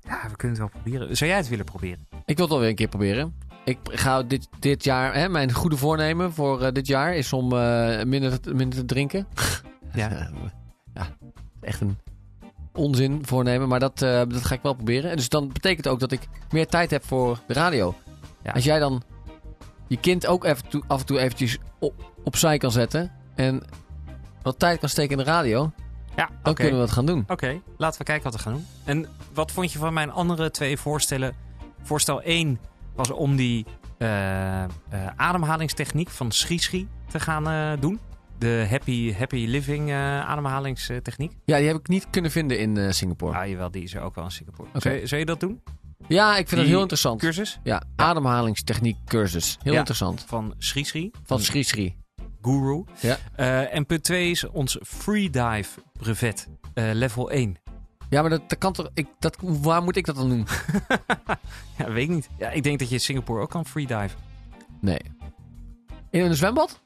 [0.00, 1.16] ja, we kunnen het wel proberen.
[1.16, 2.06] Zou jij het willen proberen?
[2.24, 3.34] Ik wil het wel weer een keer proberen.
[3.64, 7.52] Ik ga dit, dit jaar, hè, mijn goede voornemen voor eh, dit jaar is om
[7.52, 9.26] eh, minder, te- minder te drinken.
[9.94, 10.30] Ja.
[10.94, 11.06] ja,
[11.60, 11.98] echt een
[12.72, 15.10] onzin voornemen, maar dat, eh, dat ga ik wel proberen.
[15.10, 17.94] En dus dan betekent ook dat ik meer tijd heb voor de radio.
[18.42, 18.50] Ja.
[18.52, 19.02] Als jij dan
[19.88, 23.62] je kind ook even toe- af en toe eventjes op, opzij kan zetten en
[24.42, 25.72] wat tijd kan steken in de radio,
[26.16, 27.24] Ja, dan kunnen we het gaan doen.
[27.28, 28.66] Oké, laten we kijken wat we gaan doen.
[28.84, 31.34] En wat vond je van mijn andere twee voorstellen?
[31.82, 32.58] Voorstel 1
[32.94, 33.66] was om die
[33.98, 34.68] eh, eh,
[35.16, 38.00] ademhalingstechniek van Schri te gaan eh, doen.
[38.38, 41.32] De happy, happy living ademhalingstechniek.
[41.44, 43.38] Ja, die heb ik niet kunnen vinden in Singapore.
[43.38, 44.68] Ah, jawel, die is er ook wel in Singapore.
[44.74, 45.06] Oké.
[45.06, 45.62] Zou je dat doen?
[46.06, 47.20] Ja, ik vind Die het heel interessant.
[47.20, 49.58] Cursus Ja, ademhalingstechniek cursus.
[49.62, 49.78] Heel Ja.
[49.78, 50.24] interessant.
[50.26, 51.10] van Schri Schri.
[51.24, 51.96] Van Schri Schri.
[52.42, 52.84] Guru.
[53.00, 53.16] Ja.
[53.36, 56.48] Eh, en punt 2 is ons freedive brevet.
[56.74, 57.56] eh, level 1.
[58.10, 58.90] Ja, maar dat, dat kan toch...
[58.94, 60.46] Ik, dat, waar moet ik dat dan doen?
[61.78, 62.28] Ja, weet ik niet.
[62.38, 64.16] Ja, ik denk dat je in Singapore ook kan freedive.
[64.80, 64.98] Nee.
[66.10, 66.80] In een zwembad?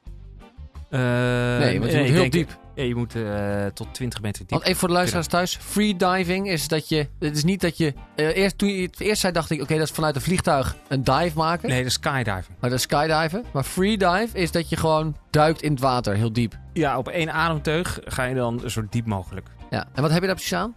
[0.91, 2.59] Eh, nee, want je moet ik heel denk- diep.
[2.75, 4.51] Ja, je moet eh, tot 20 meter diep.
[4.51, 5.57] Want even voor de luisteraars thuis.
[5.61, 7.09] Freediving is dat je...
[7.19, 7.95] Het is niet dat je...
[8.15, 9.63] eh, eerst, toen je het eerst zei, dacht ik...
[9.63, 11.69] Oké, dat is vanuit een vliegtuig een dive maken.
[11.69, 12.57] Nee, de skydiving.
[12.61, 13.45] Maar dat is skydiven.
[13.53, 16.15] Maar freedive is dat je gewoon duikt in het water.
[16.15, 16.59] Heel diep.
[16.73, 19.49] Ja, op één ademteug ga je dan zo diep mogelijk.
[19.71, 19.87] Ja.
[19.95, 20.75] En wat heb je daar precies aan?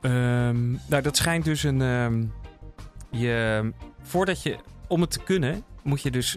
[0.00, 1.80] Ehm, nou, dat schijnt dus een...
[1.82, 2.24] ehm,
[3.10, 3.72] je,
[4.02, 4.56] voordat je...
[4.88, 6.36] Om het te kunnen, moet je dus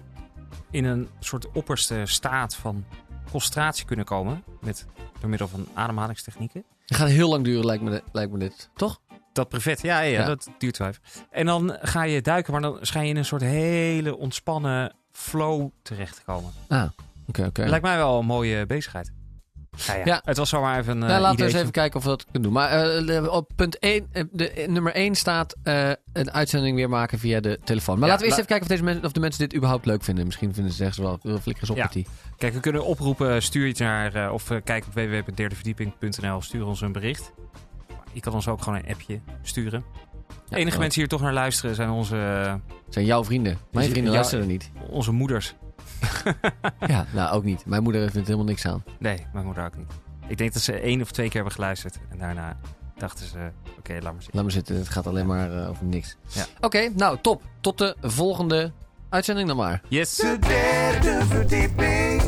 [0.71, 2.85] in een soort opperste staat van
[3.31, 4.43] concentratie kunnen komen.
[4.61, 4.85] Met,
[5.19, 6.63] door middel van ademhalingstechnieken.
[6.85, 8.69] Het gaat heel lang duren, lijkt me, lijkt me dit.
[8.75, 8.99] Toch?
[9.33, 10.25] Dat brevet, ja, ja, Ja.
[10.25, 11.01] dat duurt wel even.
[11.31, 15.69] En dan ga je duiken, maar dan schijn je in een soort hele ontspannen flow
[15.81, 16.51] terecht te komen.
[16.67, 16.89] Ah,
[17.27, 17.65] oké, oké.
[17.65, 19.11] Lijkt mij wel een mooie bezigheid.
[19.85, 20.21] Ja, Ja.
[20.23, 22.41] Het was zomaar even nou, eh, laten we eens even kijken of we dat kunnen
[22.41, 22.51] doen.
[22.51, 25.55] Maar eh, op punt 1, eh, de, nummer 1 staat
[26.13, 27.99] een uitzending weer maken via de telefoon.
[27.99, 29.85] Maar Ja, laten we eerst even kijken of, deze mensen, of de mensen dit überhaupt
[29.85, 30.25] leuk vinden.
[30.25, 31.83] Misschien vinden ze zeggen ze wel, flikkers op Ja.
[31.83, 32.07] met die.
[32.37, 37.31] Kijk, we kunnen oproepen, stuur iets naar, of kijk op www.derdeverdieping.nl, stuur ons een bericht.
[38.13, 39.83] Je kan ons ook gewoon een appje sturen.
[40.49, 40.79] Enige wel.
[40.79, 42.53] mensen die hier toch naar luisteren zijn onze, eh,
[42.89, 43.57] zijn jouw vrienden.
[43.71, 44.71] Mijn vrienden jou- luisteren niet.
[44.89, 45.55] onze moeders.
[46.87, 47.65] Ja, nou ook niet.
[47.65, 48.83] Mijn moeder vindt er helemaal niks aan.
[48.99, 49.91] Nee, mijn moeder ook niet.
[50.27, 51.99] Ik denk dat ze één of twee keer hebben geluisterd.
[52.09, 52.57] En daarna
[52.97, 54.31] dachten ze, oké, laat maar zitten.
[54.33, 56.15] Laat maar zitten, het gaat alleen maar eh, over niks.
[56.27, 56.45] Ja.
[56.59, 57.41] Oké, nou top.
[57.61, 58.71] Tot de volgende
[59.09, 59.81] uitzending dan maar.
[59.87, 60.15] Yes!
[60.15, 62.21] De derde verdieping.